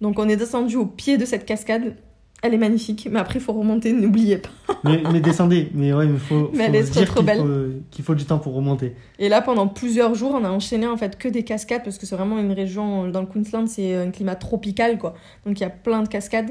Donc 0.00 0.18
on 0.18 0.28
est 0.28 0.36
descendu 0.36 0.76
au 0.76 0.84
pied 0.86 1.16
de 1.16 1.24
cette 1.24 1.46
cascade. 1.46 1.96
Elle 2.42 2.54
est 2.54 2.58
magnifique, 2.58 3.08
mais 3.10 3.18
après 3.18 3.40
il 3.40 3.42
faut 3.42 3.52
remonter, 3.52 3.92
n'oubliez 3.92 4.38
pas. 4.38 4.50
mais, 4.84 5.02
mais 5.12 5.20
descendez. 5.20 5.70
Mais 5.74 5.92
ouais, 5.92 6.06
mais 6.06 6.18
faut, 6.18 6.50
Mais 6.54 6.66
faut 6.66 6.70
elle 6.70 6.76
est 6.76 6.90
dire 6.92 7.04
trop 7.06 7.16
qu'il 7.16 7.26
belle. 7.26 7.38
faut, 7.38 7.80
qu'il 7.90 8.04
faut 8.04 8.14
du 8.14 8.24
temps 8.26 8.38
pour 8.38 8.54
remonter. 8.54 8.94
Et 9.18 9.28
là 9.28 9.40
pendant 9.42 9.66
plusieurs 9.66 10.14
jours, 10.14 10.38
on 10.40 10.44
a 10.44 10.50
enchaîné 10.50 10.86
en 10.86 10.96
fait 10.96 11.18
que 11.18 11.26
des 11.28 11.42
cascades 11.42 11.82
parce 11.82 11.98
que 11.98 12.06
c'est 12.06 12.14
vraiment 12.16 12.38
une 12.38 12.52
région 12.52 13.08
dans 13.08 13.20
le 13.22 13.26
Queensland, 13.26 13.66
c'est 13.66 13.96
un 13.96 14.10
climat 14.10 14.36
tropical 14.36 14.98
quoi. 14.98 15.14
Donc 15.46 15.58
il 15.58 15.62
y 15.62 15.66
a 15.66 15.70
plein 15.70 16.02
de 16.02 16.08
cascades, 16.08 16.50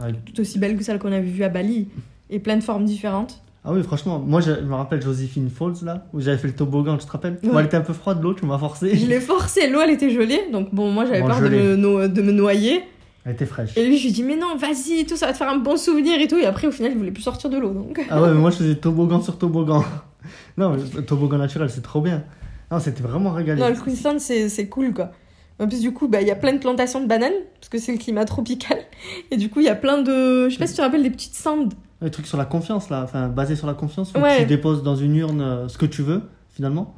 Ouais. 0.00 0.12
tout 0.26 0.40
aussi 0.40 0.58
belles 0.58 0.76
que 0.76 0.82
celles 0.84 0.98
qu'on 0.98 1.12
avait 1.12 1.22
vues 1.22 1.44
à 1.44 1.48
Bali. 1.48 1.88
et 2.28 2.38
plein 2.38 2.56
de 2.56 2.62
formes 2.62 2.84
différentes. 2.84 3.40
Ah 3.64 3.72
oui, 3.72 3.82
franchement, 3.84 4.18
moi 4.18 4.40
je 4.40 4.50
me 4.50 4.74
rappelle 4.74 5.00
Josephine 5.00 5.48
Falls 5.48 5.74
là, 5.84 6.06
où 6.12 6.20
j'avais 6.20 6.36
fait 6.38 6.48
le 6.48 6.54
toboggan, 6.54 6.96
tu 6.98 7.06
te 7.06 7.12
rappelles 7.12 7.38
Ouais. 7.44 7.50
Elle 7.58 7.66
était 7.66 7.76
un 7.76 7.82
peu 7.82 7.92
froide, 7.92 8.20
l'eau, 8.22 8.34
tu 8.34 8.44
m'as 8.44 8.58
forcé. 8.58 8.96
Je 8.96 9.06
l'ai 9.06 9.20
forcé, 9.20 9.68
l'eau 9.70 9.80
elle 9.80 9.90
était 9.90 10.10
gelée, 10.10 10.40
donc 10.52 10.74
bon, 10.74 10.90
moi 10.90 11.04
j'avais 11.06 11.20
Bon, 11.20 11.28
peur 11.28 11.40
de 11.40 11.46
gelée. 11.46 11.62
me, 11.62 11.76
no- 11.76 12.08
de 12.08 12.22
me 12.22 12.32
noyer. 12.32 12.82
Elle 13.24 13.32
était 13.32 13.46
fraîche. 13.46 13.76
Et 13.76 13.86
lui, 13.86 13.98
je 13.98 14.04
lui 14.06 14.12
dis, 14.12 14.22
mais 14.24 14.36
non, 14.36 14.56
vas-y, 14.56 15.00
et 15.00 15.06
tout, 15.06 15.16
ça 15.16 15.26
va 15.26 15.32
te 15.32 15.38
faire 15.38 15.48
un 15.48 15.58
bon 15.58 15.76
souvenir 15.76 16.20
et 16.20 16.26
tout. 16.26 16.38
Et 16.38 16.44
après, 16.46 16.66
au 16.66 16.72
final, 16.72 16.90
il 16.92 16.98
voulait 16.98 17.12
plus 17.12 17.22
sortir 17.22 17.50
de 17.50 17.56
l'eau. 17.58 17.70
Donc, 17.72 18.00
Ah 18.10 18.20
ouais, 18.20 18.28
mais 18.28 18.40
moi 18.40 18.50
je 18.50 18.56
faisais 18.56 18.74
toboggan 18.74 19.20
sur 19.22 19.38
toboggan. 19.38 19.84
non, 20.56 20.76
toboggan 21.06 21.38
naturel, 21.38 21.70
c'est 21.70 21.82
trop 21.82 22.00
bien. 22.00 22.24
Non, 22.70 22.80
c'était 22.80 23.02
vraiment 23.02 23.30
régalé. 23.30 23.60
non, 23.60 23.68
le 23.68 23.74
Queensland, 23.76 24.18
c'est 24.18 24.48
c'est 24.48 24.66
cool 24.68 24.92
quoi. 24.92 25.12
En 25.60 25.68
plus, 25.68 25.80
du 25.82 25.92
coup, 25.92 26.08
bah, 26.08 26.20
il 26.22 26.26
y 26.26 26.30
a 26.30 26.34
plein 26.34 26.54
de 26.54 26.58
plantations 26.58 27.00
de 27.00 27.06
bananes, 27.06 27.32
parce 27.60 27.68
que 27.68 27.78
c'est 27.78 27.92
le 27.92 27.98
climat 27.98 28.24
tropical. 28.24 28.78
Et 29.30 29.36
du 29.36 29.48
coup, 29.50 29.60
il 29.60 29.66
y 29.66 29.68
a 29.68 29.74
plein 29.76 30.02
de. 30.02 30.48
Je 30.48 30.54
sais 30.54 30.58
pas 30.58 30.66
si 30.66 30.72
tu 30.72 30.78
te 30.78 30.82
rappelles 30.82 31.02
des 31.04 31.10
petites 31.10 31.34
sandes. 31.34 31.74
Les 32.00 32.10
trucs 32.10 32.26
sur 32.26 32.38
la 32.38 32.46
confiance 32.46 32.90
là, 32.90 33.02
enfin 33.04 33.28
basé 33.28 33.54
sur 33.54 33.68
la 33.68 33.74
confiance, 33.74 34.12
où 34.16 34.18
Ouais. 34.20 34.38
tu 34.40 34.46
déposes 34.46 34.82
dans 34.82 34.96
une 34.96 35.14
urne 35.14 35.40
euh, 35.40 35.68
ce 35.68 35.78
que 35.78 35.86
tu 35.86 36.02
veux 36.02 36.22
finalement. 36.50 36.96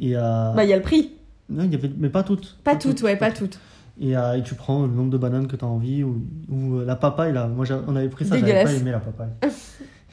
Et 0.00 0.16
euh... 0.16 0.52
Bah, 0.54 0.64
il 0.64 0.70
y 0.70 0.72
a 0.72 0.76
le 0.76 0.82
prix. 0.82 1.12
non, 1.50 1.64
y 1.64 1.74
avait... 1.74 1.90
mais 1.98 2.08
pas 2.08 2.22
toutes. 2.22 2.56
Pas 2.64 2.76
toutes, 2.76 3.02
ouais, 3.02 3.16
pas 3.16 3.30
toutes. 3.30 3.58
Et, 4.00 4.16
euh, 4.16 4.38
et 4.38 4.42
tu 4.42 4.54
prends 4.54 4.82
le 4.82 4.92
nombre 4.92 5.10
de 5.10 5.18
bananes 5.18 5.46
que 5.46 5.56
tu 5.56 5.64
as 5.64 5.68
envie 5.68 6.02
ou, 6.02 6.22
ou 6.50 6.76
euh, 6.78 6.84
la 6.84 6.96
papaye 6.96 7.32
là. 7.32 7.46
Moi 7.46 7.66
on 7.86 7.94
avait 7.94 8.08
pris 8.08 8.24
ça, 8.24 8.38
j'avais 8.38 8.64
pas 8.64 8.72
aimé 8.72 8.90
la 8.90 9.00
papaye. 9.00 9.28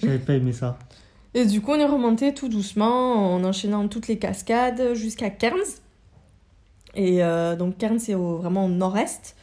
j'avais 0.01 0.19
pas 0.19 0.33
aimé 0.33 0.51
ça. 0.51 0.77
Et 1.33 1.45
du 1.45 1.61
coup, 1.61 1.71
on 1.71 1.79
est 1.79 1.85
remonté 1.85 2.33
tout 2.33 2.49
doucement 2.49 3.35
en 3.35 3.43
enchaînant 3.43 3.87
toutes 3.87 4.07
les 4.07 4.17
cascades 4.17 4.95
jusqu'à 4.95 5.29
Cairns. 5.29 5.77
Et 6.95 7.23
euh, 7.23 7.55
donc, 7.55 7.77
Cairns, 7.77 7.99
c'est 7.99 8.15
vraiment 8.15 8.65
au 8.65 8.69
nord-est. 8.69 9.35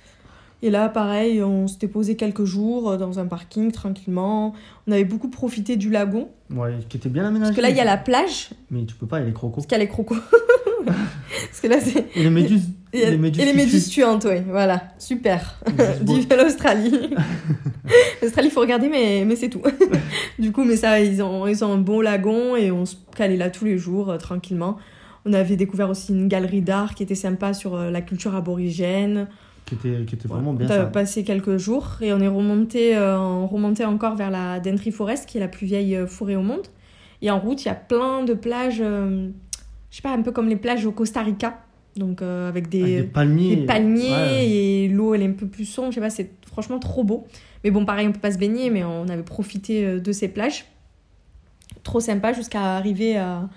Et 0.63 0.71
là, 0.71 0.89
pareil, 0.89 1.43
on 1.43 1.69
s'était 1.69 1.87
posé 1.87 2.17
quelques 2.17 2.45
jours 2.45 2.99
dans 2.99 3.21
un 3.21 3.27
parking 3.27 3.71
tranquillement. 3.71 4.53
On 4.89 4.93
avait 4.93 5.05
beaucoup 5.05 5.29
profité 5.29 5.77
du 5.77 5.91
lagon. 5.91 6.29
Ouais, 6.51 6.79
qui 6.89 6.97
était 6.97 7.09
bien 7.09 7.25
aménagé. 7.25 7.51
Parce 7.51 7.57
que 7.57 7.63
là, 7.63 7.71
il 7.71 7.77
y 7.77 7.81
a 7.81 7.85
la 7.85 7.99
plage, 7.99 8.51
Mais 8.71 8.85
tu 8.85 8.97
peux 8.97 9.07
pas, 9.07 9.19
il 9.19 9.21
y 9.21 9.25
a 9.25 9.27
les 9.27 9.33
crocos. 9.33 9.55
parce 9.55 9.67
qu'il 9.67 9.79
y 9.79 9.81
a 9.81 9.85
les 9.85 9.89
crocos. 9.89 10.19
parce 10.87 11.61
que 11.63 11.69
là, 11.69 11.79
c'est. 11.81 12.07
Et 12.17 12.25
les 12.25 12.31
méduses. 12.31 12.69
Et, 12.97 13.03
et 13.03 13.45
les 13.45 13.53
méduses 13.53 13.89
tuantes, 13.91 14.25
ouais, 14.25 14.45
voilà, 14.49 14.85
super. 14.99 15.61
L'Australie. 16.37 17.11
L'Australie, 18.23 18.49
il 18.49 18.51
faut 18.51 18.61
regarder, 18.61 18.89
mais, 18.89 19.25
mais 19.27 19.37
c'est 19.37 19.49
tout. 19.49 19.63
du 20.39 20.53
coup, 20.53 20.65
mais 20.65 20.77
ça, 20.77 21.01
ils 21.01 21.23
ont, 21.23 21.47
ils 21.47 21.65
ont 21.65 21.73
un 21.73 21.79
beau 21.79 22.03
lagon 22.03 22.57
et 22.57 22.71
on 22.71 22.85
se 22.85 22.97
calait 23.15 23.37
là 23.37 23.51
tous 23.51 23.65
les 23.65 23.79
jours, 23.79 24.11
euh, 24.11 24.17
tranquillement. 24.17 24.77
On 25.25 25.33
avait 25.33 25.57
découvert 25.57 25.91
aussi 25.91 26.13
une 26.13 26.29
galerie 26.29 26.63
d'art 26.63 26.95
qui 26.95 27.03
était 27.03 27.15
sympa 27.15 27.53
sur 27.53 27.75
euh, 27.75 27.91
la 27.91 28.01
culture 28.01 28.35
aborigène. 28.35 29.29
Qui 29.67 29.75
était, 29.75 30.05
qui 30.07 30.15
était 30.15 30.29
vraiment 30.29 30.53
on 30.53 30.55
bien 30.55 30.67
a 30.67 30.69
ça. 30.69 30.85
passé 30.85 31.25
quelques 31.25 31.57
jours 31.57 31.97
et 32.01 32.13
on 32.13 32.21
est 32.21 32.29
remonté, 32.29 32.97
euh, 32.97 33.19
on 33.19 33.47
remontait 33.49 33.85
encore 33.85 34.15
vers 34.15 34.31
la 34.31 34.61
Dentry 34.61 34.93
Forest, 34.93 35.27
qui 35.29 35.39
est 35.39 35.41
la 35.41 35.49
plus 35.49 35.67
vieille 35.67 35.99
forêt 36.07 36.37
au 36.37 36.43
monde. 36.43 36.69
Et 37.21 37.31
en 37.31 37.41
route, 37.41 37.65
il 37.65 37.69
y 37.69 37.71
a 37.71 37.75
plein 37.75 38.23
de 38.23 38.35
plages, 38.35 38.79
je 38.79 39.31
sais 39.91 40.03
pas, 40.03 40.13
un 40.13 40.23
peu 40.23 40.31
comme 40.31 40.49
les 40.49 40.57
plages 40.57 40.87
au 40.87 40.93
Costa 40.93 41.23
Rica. 41.23 41.66
Donc 41.97 42.21
euh, 42.23 42.49
avec 42.49 42.69
des, 42.69 42.83
Avec 42.83 42.97
des 42.97 43.03
palmiers. 43.05 43.57
des 43.57 43.67
palmiers 43.67 44.11
Ouais. 44.11 44.47
et 44.49 44.89
l'eau 44.89 45.15
elle 45.15 45.23
est 45.23 45.29
un 45.29 45.33
peu 45.33 45.47
plus 45.47 45.65
sombre, 45.65 45.91
je 45.91 45.95
sais 45.97 46.01
pas, 46.01 46.11
c'est 46.11 46.31
franchement 46.47 46.79
trop 46.79 47.05
beau. 47.05 47.27
Mais 47.65 47.71
bon, 47.71 47.85
pareil, 47.85 48.07
on 48.07 48.13
peut 48.13 48.21
pas 48.21 48.31
se 48.33 48.39
baigner, 48.39 48.71
mais 48.71 48.85
on 48.85 49.09
avait 49.09 49.23
profité 49.23 49.85
euh, 49.85 49.99
de 50.01 50.13
ces 50.13 50.29
plages. 50.29 50.67
Trop 51.83 52.01
sympa 52.01 52.33
jusqu'à 52.33 52.77
arriver 52.77 53.17
à, 53.17 53.49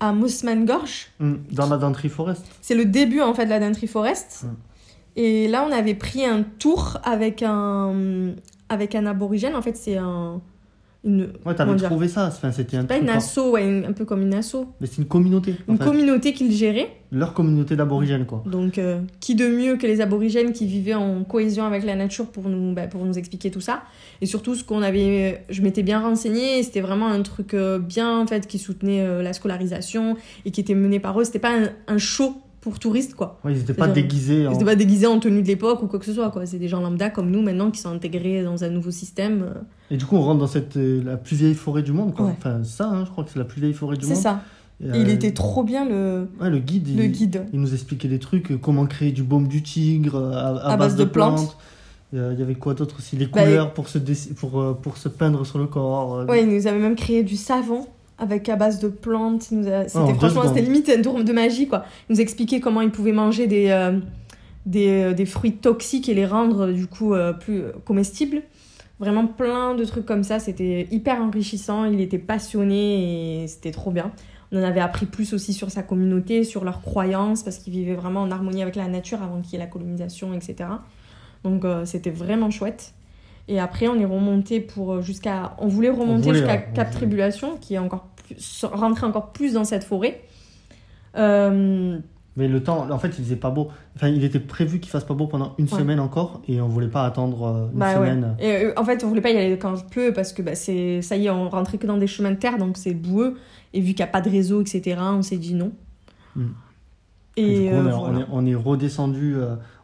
à 0.00 0.12
Mossman 0.12 0.64
Gorge. 0.64 1.08
Mm, 1.20 1.34
Dans 1.52 1.68
la 1.68 1.76
Dentry 1.76 2.08
Forest. 2.08 2.44
C'est 2.62 2.74
le 2.74 2.84
début 2.84 3.20
en 3.20 3.34
fait 3.34 3.44
de 3.44 3.50
la 3.50 3.60
Dentry 3.60 3.86
Forest. 3.86 4.44
Mm. 4.44 4.48
Et 5.16 5.48
là, 5.48 5.64
on 5.68 5.72
avait 5.72 5.94
pris 5.94 6.24
un 6.24 6.42
tour 6.42 6.98
avec 7.04 7.42
un, 7.46 8.32
avec 8.68 8.94
un 8.94 9.06
aborigène. 9.06 9.54
En 9.54 9.62
fait, 9.62 9.76
c'est 9.76 9.96
un. 9.96 10.40
Une, 11.04 11.28
Ouais, 11.44 11.54
t'avais 11.54 11.76
trouvé 11.76 12.08
ça. 12.08 12.26
Enfin, 12.28 12.50
c'était 12.50 12.78
un 12.78 12.84
Pas 12.84 12.96
une 12.96 13.10
asso, 13.10 13.38
ouais, 13.52 13.64
une- 13.66 13.84
un 13.84 13.92
peu 13.92 14.04
comme 14.06 14.22
une 14.22 14.32
asso. 14.34 14.56
Mais 14.80 14.86
c'est 14.86 14.98
une 15.02 15.06
communauté. 15.06 15.54
Une 15.68 15.76
fait. 15.76 15.84
communauté 15.84 16.32
qu'il 16.32 16.50
gérait. 16.50 16.88
Leur 17.12 17.34
communauté 17.34 17.76
d'aborigènes, 17.76 18.24
quoi. 18.24 18.42
Donc, 18.46 18.78
euh, 18.78 19.00
qui 19.20 19.34
de 19.34 19.46
mieux 19.46 19.76
que 19.76 19.86
les 19.86 20.00
aborigènes 20.00 20.52
qui 20.52 20.66
vivaient 20.66 20.94
en 20.94 21.22
cohésion 21.22 21.64
avec 21.64 21.84
la 21.84 21.94
nature 21.94 22.26
pour 22.26 22.48
nous, 22.48 22.72
bah, 22.74 22.86
pour 22.86 23.04
nous 23.04 23.18
expliquer 23.18 23.50
tout 23.50 23.60
ça. 23.60 23.82
Et 24.22 24.26
surtout, 24.26 24.54
ce 24.54 24.64
qu'on 24.64 24.82
avait, 24.82 25.44
je 25.50 25.60
m'étais 25.62 25.82
bien 25.82 26.00
renseignée, 26.00 26.62
c'était 26.62 26.80
vraiment 26.80 27.08
un 27.08 27.22
truc 27.22 27.52
euh, 27.54 27.78
bien 27.78 28.18
en 28.18 28.26
fait 28.26 28.46
qui 28.46 28.58
soutenait 28.58 29.02
euh, 29.02 29.22
la 29.22 29.32
scolarisation 29.32 30.16
et 30.46 30.50
qui 30.50 30.60
était 30.62 30.74
mené 30.74 31.00
par 31.00 31.20
eux. 31.20 31.24
C'était 31.24 31.38
pas 31.38 31.52
un, 31.54 31.68
un 31.86 31.98
show 31.98 32.34
pour 32.64 32.78
touristes 32.78 33.14
quoi. 33.14 33.38
Ouais, 33.44 33.52
ils 33.52 33.60
étaient 33.60 33.74
pas 33.74 33.88
déguisés. 33.88 34.40
Ils 34.40 34.48
En... 34.48 34.54
étaient 34.54 34.64
pas 34.64 34.74
déguisés 34.74 35.06
en 35.06 35.18
tenue 35.20 35.42
de 35.42 35.46
l'époque 35.46 35.82
ou 35.82 35.86
quoi 35.86 35.98
que 35.98 36.04
ce 36.06 36.12
soit 36.14 36.30
quoi. 36.30 36.46
C'est 36.46 36.58
des 36.58 36.68
gens 36.68 36.80
lambda 36.80 37.10
comme 37.10 37.30
nous 37.30 37.42
maintenant 37.42 37.70
qui 37.70 37.80
sont 37.80 37.90
intégrés 37.90 38.42
dans 38.42 38.64
un 38.64 38.70
nouveau 38.70 38.90
système. 38.90 39.42
euh, 39.42 39.60
Et 39.94 39.96
du 39.96 40.04
coup, 40.06 40.16
on 40.16 40.22
rentre 40.22 40.40
dans 40.40 40.46
cette, 40.46 40.76
euh, 40.76 41.02
la 41.04 41.16
plus 41.16 41.36
vieille 41.36 41.54
forêt 41.54 41.82
du 41.82 41.92
monde, 41.92 42.14
quoi. 42.14 42.26
Ouais. 42.26 42.34
Enfin, 42.38 42.64
ça, 42.64 42.88
hein, 42.88 43.04
je 43.04 43.10
crois 43.10 43.22
que 43.24 43.30
c'est 43.30 43.38
la 43.38 43.44
plus 43.44 43.60
vieille 43.60 43.74
forêt 43.74 43.96
du 43.96 44.06
C'est 44.06 44.14
monde. 44.14 44.22
ça. 44.22 44.42
Et, 44.82 44.86
Et 44.86 44.90
euh, 44.90 44.96
il 44.96 45.08
était 45.10 45.32
trop 45.32 45.62
bien 45.62 45.84
le, 45.88 46.26
Ouais, 46.40 46.50
le 46.50 46.58
guide. 46.58 46.88
le 46.96 47.04
il... 47.04 47.12
guide. 47.12 47.46
il 47.52 47.60
nous 47.60 47.72
expliquait 47.74 48.08
des 48.08 48.18
trucs, 48.18 48.60
comment 48.60 48.86
créer 48.86 49.12
du 49.12 49.22
baume 49.22 49.46
du 49.46 49.62
tigre 49.62 50.16
à, 50.34 50.72
à 50.72 50.76
base, 50.76 50.96
de, 50.96 51.04
plantes. 51.04 51.56
Il 52.12 52.18
y 52.38 52.42
avait 52.42 52.54
quoi 52.54 52.74
d'autre 52.74 52.96
aussi? 52.98 53.16
Les 53.16 53.26
Bah, 53.26 53.42
couleurs 53.44 53.72
pour, 53.74 53.88
se 53.88 53.98
pour, 54.34 54.76
pour 54.80 54.96
se 54.96 55.08
peindre 55.08 55.44
sur 55.44 55.58
le 55.58 55.66
corps. 55.66 56.24
Ouais, 56.28 56.42
il 56.44 56.48
nous 56.48 56.66
avait 56.66 56.78
même 56.78 56.94
créé 56.96 57.22
du 57.24 57.36
savon 57.36 57.86
avec 58.18 58.48
à 58.48 58.56
base 58.56 58.78
de 58.80 58.88
plantes. 58.88 59.50
Il 59.50 59.60
nous 59.60 59.68
a- 59.68 59.80
en 59.84 59.88
C'était 59.88 60.06
deux 60.12 60.14
franchement, 60.14 60.42
c'était 60.48 60.60
limite 60.62 60.88
un 60.88 61.02
tour 61.02 61.22
de 61.22 61.32
magie 61.32 61.66
quoi. 61.68 61.84
Il 62.08 62.14
nous 62.14 62.20
expliquait 62.20 62.60
comment 62.60 62.80
il 62.80 62.90
pouvait 62.90 63.12
manger 63.12 63.46
des, 63.46 63.68
euh, 63.70 63.98
des, 64.66 64.88
euh, 64.88 65.12
des 65.14 65.26
fruits 65.26 65.52
toxiques 65.56 66.08
et 66.08 66.14
les 66.14 66.26
rendre 66.26 66.68
du 66.72 66.86
coup 66.86 67.14
euh, 67.14 67.32
plus 67.32 67.62
euh, 67.62 67.72
comestibles. 67.84 68.42
Vraiment 69.00 69.26
plein 69.26 69.74
de 69.74 69.84
trucs 69.84 70.06
comme 70.06 70.22
ça. 70.22 70.38
C'était 70.38 70.86
hyper 70.92 71.20
enrichissant. 71.20 71.84
Il 71.84 72.00
était 72.00 72.18
passionné 72.18 73.42
et 73.42 73.48
c'était 73.48 73.72
trop 73.72 73.90
bien. 73.90 74.12
On 74.52 74.60
en 74.60 74.62
avait 74.62 74.80
appris 74.80 75.06
plus 75.06 75.34
aussi 75.34 75.52
sur 75.52 75.70
sa 75.72 75.82
communauté, 75.82 76.44
sur 76.44 76.64
leurs 76.64 76.80
croyances, 76.80 77.42
parce 77.42 77.58
qu'il 77.58 77.72
vivait 77.72 77.94
vraiment 77.96 78.22
en 78.22 78.30
harmonie 78.30 78.62
avec 78.62 78.76
la 78.76 78.86
nature 78.86 79.20
avant 79.20 79.40
qu'il 79.40 79.54
y 79.54 79.56
ait 79.56 79.58
la 79.58 79.66
colonisation, 79.66 80.32
etc. 80.32 80.54
Donc 81.42 81.64
euh, 81.64 81.84
c'était 81.84 82.10
vraiment 82.10 82.50
chouette. 82.50 82.94
Et 83.48 83.60
après, 83.60 83.88
on 83.88 83.98
est 83.98 84.04
remonté 84.06 84.60
pour 84.60 84.94
euh, 84.94 85.02
jusqu'à. 85.02 85.54
On 85.58 85.68
voulait 85.68 85.90
remonter 85.90 86.32
jusqu'à 86.32 86.46
ouais, 86.54 86.68
on 86.70 86.74
Cap. 86.74 86.90
Tribulation, 86.90 87.56
qui 87.60 87.74
est 87.74 87.78
encore 87.78 88.06
plus, 88.26 88.64
rentrer 88.64 89.06
encore 89.06 89.32
plus 89.32 89.52
dans 89.52 89.64
cette 89.64 89.84
forêt. 89.84 90.22
Euh, 91.16 91.98
Mais 92.36 92.48
le 92.48 92.62
temps, 92.62 92.90
en 92.90 92.98
fait, 92.98 93.08
il 93.18 93.24
faisait 93.24 93.36
pas 93.36 93.50
beau. 93.50 93.68
Enfin, 93.96 94.08
il 94.08 94.24
était 94.24 94.40
prévu 94.40 94.80
qu'il 94.80 94.90
fasse 94.90 95.04
pas 95.04 95.14
beau 95.14 95.26
pendant 95.26 95.54
une 95.58 95.66
Ouais. 95.66 95.78
semaine 95.78 96.00
encore, 96.00 96.40
et 96.48 96.60
on 96.60 96.68
voulait 96.68 96.88
pas 96.88 97.04
attendre 97.04 97.42
euh, 97.44 97.66
une 97.72 97.78
bah 97.78 97.88
ouais. 97.88 97.94
semaine. 97.94 98.36
Et 98.40 98.64
euh, 98.64 98.72
en 98.76 98.84
fait, 98.84 99.04
on 99.04 99.08
voulait 99.08 99.20
pas 99.20 99.30
y 99.30 99.36
aller 99.36 99.58
quand 99.58 99.74
il 99.76 99.84
pleut 99.84 100.12
parce 100.12 100.32
que 100.32 100.42
bah, 100.42 100.54
c'est 100.54 101.02
ça 101.02 101.16
y 101.16 101.26
est, 101.26 101.30
on 101.30 101.48
rentrait 101.48 101.78
que 101.78 101.86
dans 101.86 101.96
des 101.98 102.06
chemins 102.06 102.30
de 102.32 102.36
terre, 102.36 102.58
donc 102.58 102.76
c'est 102.76 102.94
boueux. 102.94 103.36
Et 103.72 103.80
vu 103.80 103.88
qu'il 103.88 103.98
n'y 104.04 104.08
a 104.08 104.12
pas 104.12 104.20
de 104.20 104.30
réseau, 104.30 104.60
etc., 104.62 104.96
on 105.00 105.22
s'est 105.22 105.36
dit 105.36 105.54
non. 105.54 105.72
Mm. 106.34 106.46
Et, 107.36 107.42
Et 107.42 107.68
du 107.68 107.70
coup, 107.70 107.76
on, 107.76 107.78
euh, 107.78 107.88
est, 107.88 107.92
voilà. 107.92 107.98
on, 107.98 108.20
est, 108.20 108.26
on 108.32 108.46
est 108.46 108.54
redescendu, 108.54 109.36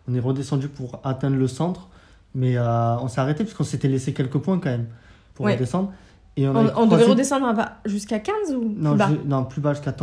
on 0.08 0.14
est 0.14 0.20
redescendu 0.20 0.68
pour 0.68 0.98
atteindre 1.04 1.36
le 1.36 1.46
centre, 1.46 1.88
mais 2.34 2.56
euh, 2.56 2.96
on 2.98 3.08
s'est 3.08 3.20
arrêté 3.20 3.44
parce 3.44 3.54
qu'on 3.54 3.64
s'était 3.64 3.88
laissé 3.88 4.12
quelques 4.12 4.38
points 4.38 4.58
quand 4.58 4.70
même 4.70 4.86
pour 5.34 5.46
Ouais. 5.46 5.54
redescendre. 5.54 5.92
Et 6.36 6.46
on, 6.48 6.54
On, 6.56 6.70
on 6.76 6.86
devait 6.86 7.04
redescendre 7.04 7.52
jusqu'à 7.86 8.18
15 8.20 8.54
ou 8.54 8.72
non, 8.76 8.90
plus 8.90 8.98
bas 8.98 9.10
je- 9.10 9.28
non, 9.28 9.44
plus 9.44 9.60
bas 9.60 9.74
jusqu'à. 9.74 9.94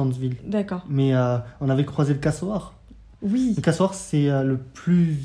D'accord. 0.45 0.85
Mais 0.89 1.15
euh, 1.15 1.37
on 1.61 1.69
avait 1.69 1.85
croisé 1.85 2.13
le 2.13 2.19
cassoir. 2.19 2.73
Oui, 3.21 3.53
Le 3.55 3.61
cassoir, 3.61 3.93
c'est 3.93 4.29
euh, 4.29 4.43
le 4.43 4.57
plus, 4.57 5.17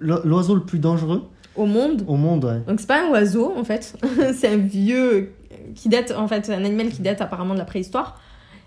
l'oiseau 0.00 0.54
le 0.54 0.62
plus 0.62 0.78
dangereux 0.78 1.28
au 1.56 1.66
monde. 1.66 2.04
au 2.08 2.16
monde. 2.16 2.44
ouais. 2.44 2.60
Donc 2.66 2.80
c'est 2.80 2.86
pas 2.88 3.06
un 3.06 3.10
oiseau 3.10 3.52
en 3.56 3.64
fait, 3.64 3.96
c'est 4.34 4.48
un 4.48 4.56
vieux 4.56 5.32
qui 5.74 5.88
date 5.88 6.12
en 6.16 6.26
fait, 6.26 6.48
un 6.50 6.64
animal 6.64 6.88
qui 6.88 7.02
date 7.02 7.20
apparemment 7.20 7.54
de 7.54 7.58
la 7.58 7.64
préhistoire. 7.64 8.18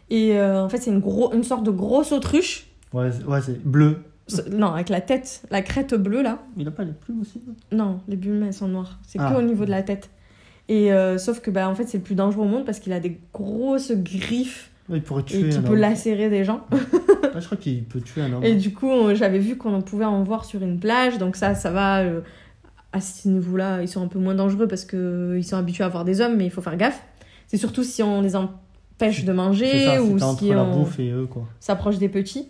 Et 0.10 0.38
euh, 0.38 0.64
en 0.64 0.70
fait 0.70 0.78
c'est 0.78 0.92
une, 0.92 1.00
gros, 1.00 1.34
une 1.34 1.44
sorte 1.44 1.64
de 1.64 1.72
grosse 1.72 2.12
autruche. 2.12 2.68
Ouais, 2.94 3.10
ouais, 3.28 3.42
c'est 3.42 3.62
bleu. 3.66 4.04
Non, 4.52 4.74
avec 4.74 4.90
la 4.90 5.02
tête, 5.02 5.44
la 5.52 5.62
crête 5.62 5.94
bleue 5.94 6.22
là. 6.22 6.40
Il 6.58 6.68
a 6.68 6.72
pas 6.72 6.84
les 6.84 6.94
plumes 6.94 7.22
aussi 7.22 7.42
non? 7.72 8.00
Les 8.08 8.16
bulles 8.16 8.44
elles 8.46 8.54
sont 8.54 8.68
noires. 8.68 9.00
C'est 9.08 9.20
Ah. 9.20 9.32
que 9.32 9.40
au 9.40 9.42
niveau 9.42 9.66
de 9.66 9.72
la 9.72 9.84
tête. 9.84 10.10
Et 10.70 10.94
euh, 10.94 11.18
sauf 11.18 11.40
que 11.42 11.52
bah 11.52 11.68
en 11.70 11.76
fait 11.76 11.86
c'est 11.86 11.98
le 11.98 12.04
plus 12.04 12.16
dangereux 12.16 12.44
au 12.44 12.48
monde 12.48 12.66
parce 12.66 12.80
qu'il 12.80 12.94
a 12.94 13.00
des 13.00 13.20
grosses 13.34 13.92
griffes 13.92 14.72
Il 14.90 15.02
pourrait 15.02 15.22
et 15.22 15.26
tuer 15.26 15.50
qui 15.50 15.58
un 15.58 15.62
peut 15.62 15.76
lacérer 15.76 16.30
des 16.30 16.44
gens. 16.44 16.62
Je 17.40 17.46
crois 17.46 17.58
qu'il 17.58 17.84
peut 17.84 18.00
tuer 18.02 18.22
un 18.22 18.34
homme. 18.34 18.44
Et 18.44 18.56
du 18.56 18.74
coup, 18.74 18.92
j'avais 19.16 19.40
vu 19.40 19.58
qu'on 19.58 19.82
pouvait 19.82 20.06
en 20.06 20.24
voir 20.24 20.46
sur 20.46 20.62
une 20.62 20.80
plage, 20.80 21.18
donc 21.18 21.36
ça, 21.36 21.56
ça 21.56 21.72
va. 21.72 22.02
euh, 22.02 22.22
à 22.92 23.02
ce 23.02 23.28
niveau-là, 23.28 23.82
ils 23.82 23.88
sont 23.88 24.04
un 24.04 24.08
peu 24.08 24.20
moins 24.20 24.36
dangereux 24.36 24.68
parce 24.68 24.86
qu'ils 24.86 25.44
sont 25.44 25.58
habitués 25.58 25.84
à 25.84 25.90
voir 25.90 26.06
des 26.06 26.22
hommes, 26.22 26.38
mais 26.38 26.46
il 26.46 26.52
faut 26.52 26.62
faire 26.62 26.78
gaffe. 26.78 27.04
C'est 27.48 27.58
surtout 27.58 27.84
si 27.84 28.04
on 28.04 28.22
les 28.22 28.36
empêche 28.36 29.26
de 29.26 29.34
manger 29.34 29.86
ça, 29.86 30.04
ou 30.04 30.20
si 30.20 30.52
on 30.54 30.86
et 30.86 31.14
s'approche 31.60 31.98
des 31.98 32.10
petits. 32.10 32.50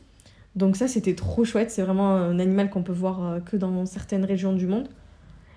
Donc 0.56 0.76
ça, 0.76 0.88
c'était 0.88 1.16
trop 1.16 1.44
chouette. 1.46 1.72
C'est 1.72 1.82
vraiment 1.82 2.16
un 2.16 2.38
animal 2.40 2.70
qu'on 2.70 2.84
peut 2.84 2.94
voir 2.94 3.24
euh, 3.26 3.40
que 3.40 3.58
dans 3.58 3.86
certaines 3.86 4.26
régions 4.26 4.54
du 4.54 4.68
monde. 4.68 4.88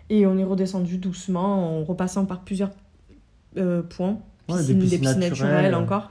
Et 0.09 0.27
on 0.27 0.39
est 0.39 0.45
redescendu 0.45 0.99
doucement 0.99 1.79
en 1.81 1.85
repassant 1.85 2.25
par 2.27 2.41
plusieurs 2.41 2.71
euh, 3.57 3.83
points. 3.83 4.19
Ouais, 4.49 4.59
Piscines- 4.59 4.79
des 4.79 4.85
piscines 4.87 5.05
naturelles. 5.05 5.29
naturelles 5.53 5.75
encore. 5.75 6.11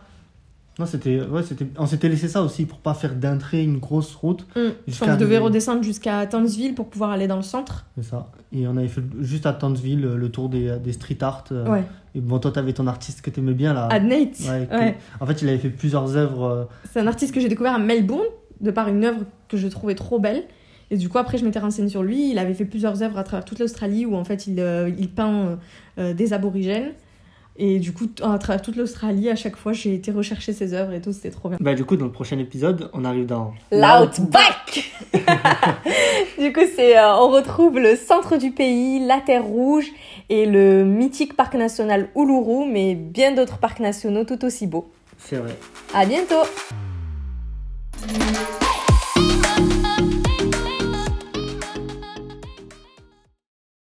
Non, 0.77 0.85
c'était, 0.85 1.21
ouais, 1.21 1.41
c'était, 1.41 1.65
on 1.77 1.85
s'était 1.85 2.09
laissé 2.09 2.27
ça 2.27 2.41
aussi 2.43 2.65
pour 2.65 2.79
pas 2.79 2.93
faire 2.93 3.15
d'un 3.15 3.37
trait 3.37 3.63
une 3.63 3.77
grosse 3.77 4.13
route. 4.13 4.45
Jusqu'à 4.85 5.05
Enfin, 5.05 5.15
on 5.15 5.17
devait 5.17 5.37
redescendre 5.37 5.81
jusqu'à 5.83 6.25
Townsville 6.27 6.75
pour 6.75 6.89
pouvoir 6.89 7.11
aller 7.11 7.27
dans 7.27 7.37
le 7.37 7.43
centre. 7.43 7.85
C'est 7.95 8.03
ça. 8.03 8.29
Et 8.51 8.67
on 8.67 8.75
avait 8.75 8.89
fait 8.89 9.01
juste 9.21 9.45
à 9.45 9.53
Townsville 9.53 10.01
le 10.01 10.17
le 10.17 10.29
tour 10.29 10.49
des, 10.49 10.77
des 10.83 10.91
street 10.91 11.19
art. 11.21 11.45
euh, 11.53 11.65
Ouais. 11.69 11.83
Et 12.13 12.19
bon, 12.19 12.39
toi, 12.39 12.51
t'avais 12.51 12.73
ton 12.73 12.87
artiste 12.87 13.21
que 13.21 13.29
t'aimais 13.29 13.53
bien 13.53 13.73
là. 13.73 13.85
À 13.87 14.01
Nate. 14.01 14.37
Ouais, 14.41 14.67
que- 14.69 14.75
Ouais. 14.77 14.97
En 15.21 15.25
fait, 15.25 15.41
il 15.41 15.47
avait 15.47 15.59
fait 15.59 15.69
plusieurs 15.69 16.17
œuvres. 16.17 16.43
euh, 16.43 16.63
C'est 16.91 16.99
un 16.99 17.07
artiste 17.07 17.33
que 17.33 17.39
j'ai 17.39 17.47
découvert 17.47 17.75
à 17.75 17.79
Melbourne, 17.79 18.27
de 18.61 18.71
par 18.71 18.87
une 18.87 19.03
œuvre 19.05 19.21
que 19.47 19.57
je 19.57 19.67
trouvais 19.67 19.95
trop 19.95 20.19
belle. 20.19 20.43
Et 20.91 20.97
du 20.97 21.09
coup, 21.09 21.17
après, 21.17 21.37
je 21.37 21.45
m'étais 21.45 21.59
renseignée 21.59 21.89
sur 21.89 22.03
lui. 22.03 22.29
Il 22.29 22.37
avait 22.37 22.53
fait 22.53 22.65
plusieurs 22.65 23.01
œuvres 23.01 23.17
à 23.17 23.23
travers 23.23 23.45
toute 23.45 23.59
l'Australie 23.59 24.05
où 24.05 24.15
en 24.15 24.23
fait 24.23 24.47
il, 24.47 24.59
euh, 24.59 24.89
il 24.97 25.09
peint 25.09 25.33
euh, 25.33 25.55
euh, 25.97 26.13
des 26.13 26.33
aborigènes. 26.33 26.93
Et 27.57 27.79
du 27.79 27.93
coup, 27.93 28.07
à 28.21 28.37
travers 28.37 28.61
toute 28.61 28.75
l'Australie, 28.75 29.29
à 29.29 29.35
chaque 29.35 29.55
fois, 29.55 29.71
j'ai 29.71 29.93
été 29.93 30.11
rechercher 30.11 30.51
ses 30.51 30.73
œuvres 30.73 30.91
et 30.91 30.99
tout, 30.99 31.13
c'était 31.13 31.31
trop 31.31 31.47
bien. 31.47 31.57
Bah, 31.61 31.73
du 31.73 31.85
coup, 31.85 31.95
dans 31.95 32.05
le 32.05 32.11
prochain 32.11 32.37
épisode, 32.37 32.89
on 32.93 33.05
arrive 33.05 33.25
dans. 33.25 33.53
L'Outback 33.71 34.91
Du 36.37 36.51
coup, 36.51 36.61
c'est, 36.75 36.97
euh, 36.97 37.15
on 37.15 37.29
retrouve 37.29 37.79
le 37.79 37.95
centre 37.95 38.37
du 38.37 38.51
pays, 38.51 39.05
la 39.05 39.21
Terre 39.21 39.45
Rouge 39.45 39.85
et 40.29 40.45
le 40.45 40.83
mythique 40.83 41.37
parc 41.37 41.55
national 41.55 42.09
Uluru, 42.15 42.69
mais 42.69 42.93
bien 42.93 43.33
d'autres 43.33 43.57
parcs 43.57 43.79
nationaux 43.79 44.25
tout 44.25 44.43
aussi 44.43 44.67
beaux. 44.67 44.91
C'est 45.17 45.37
vrai. 45.37 45.55
À 45.93 46.05
bientôt 46.05 46.43
Thank 48.07 48.61
you. 48.61 48.64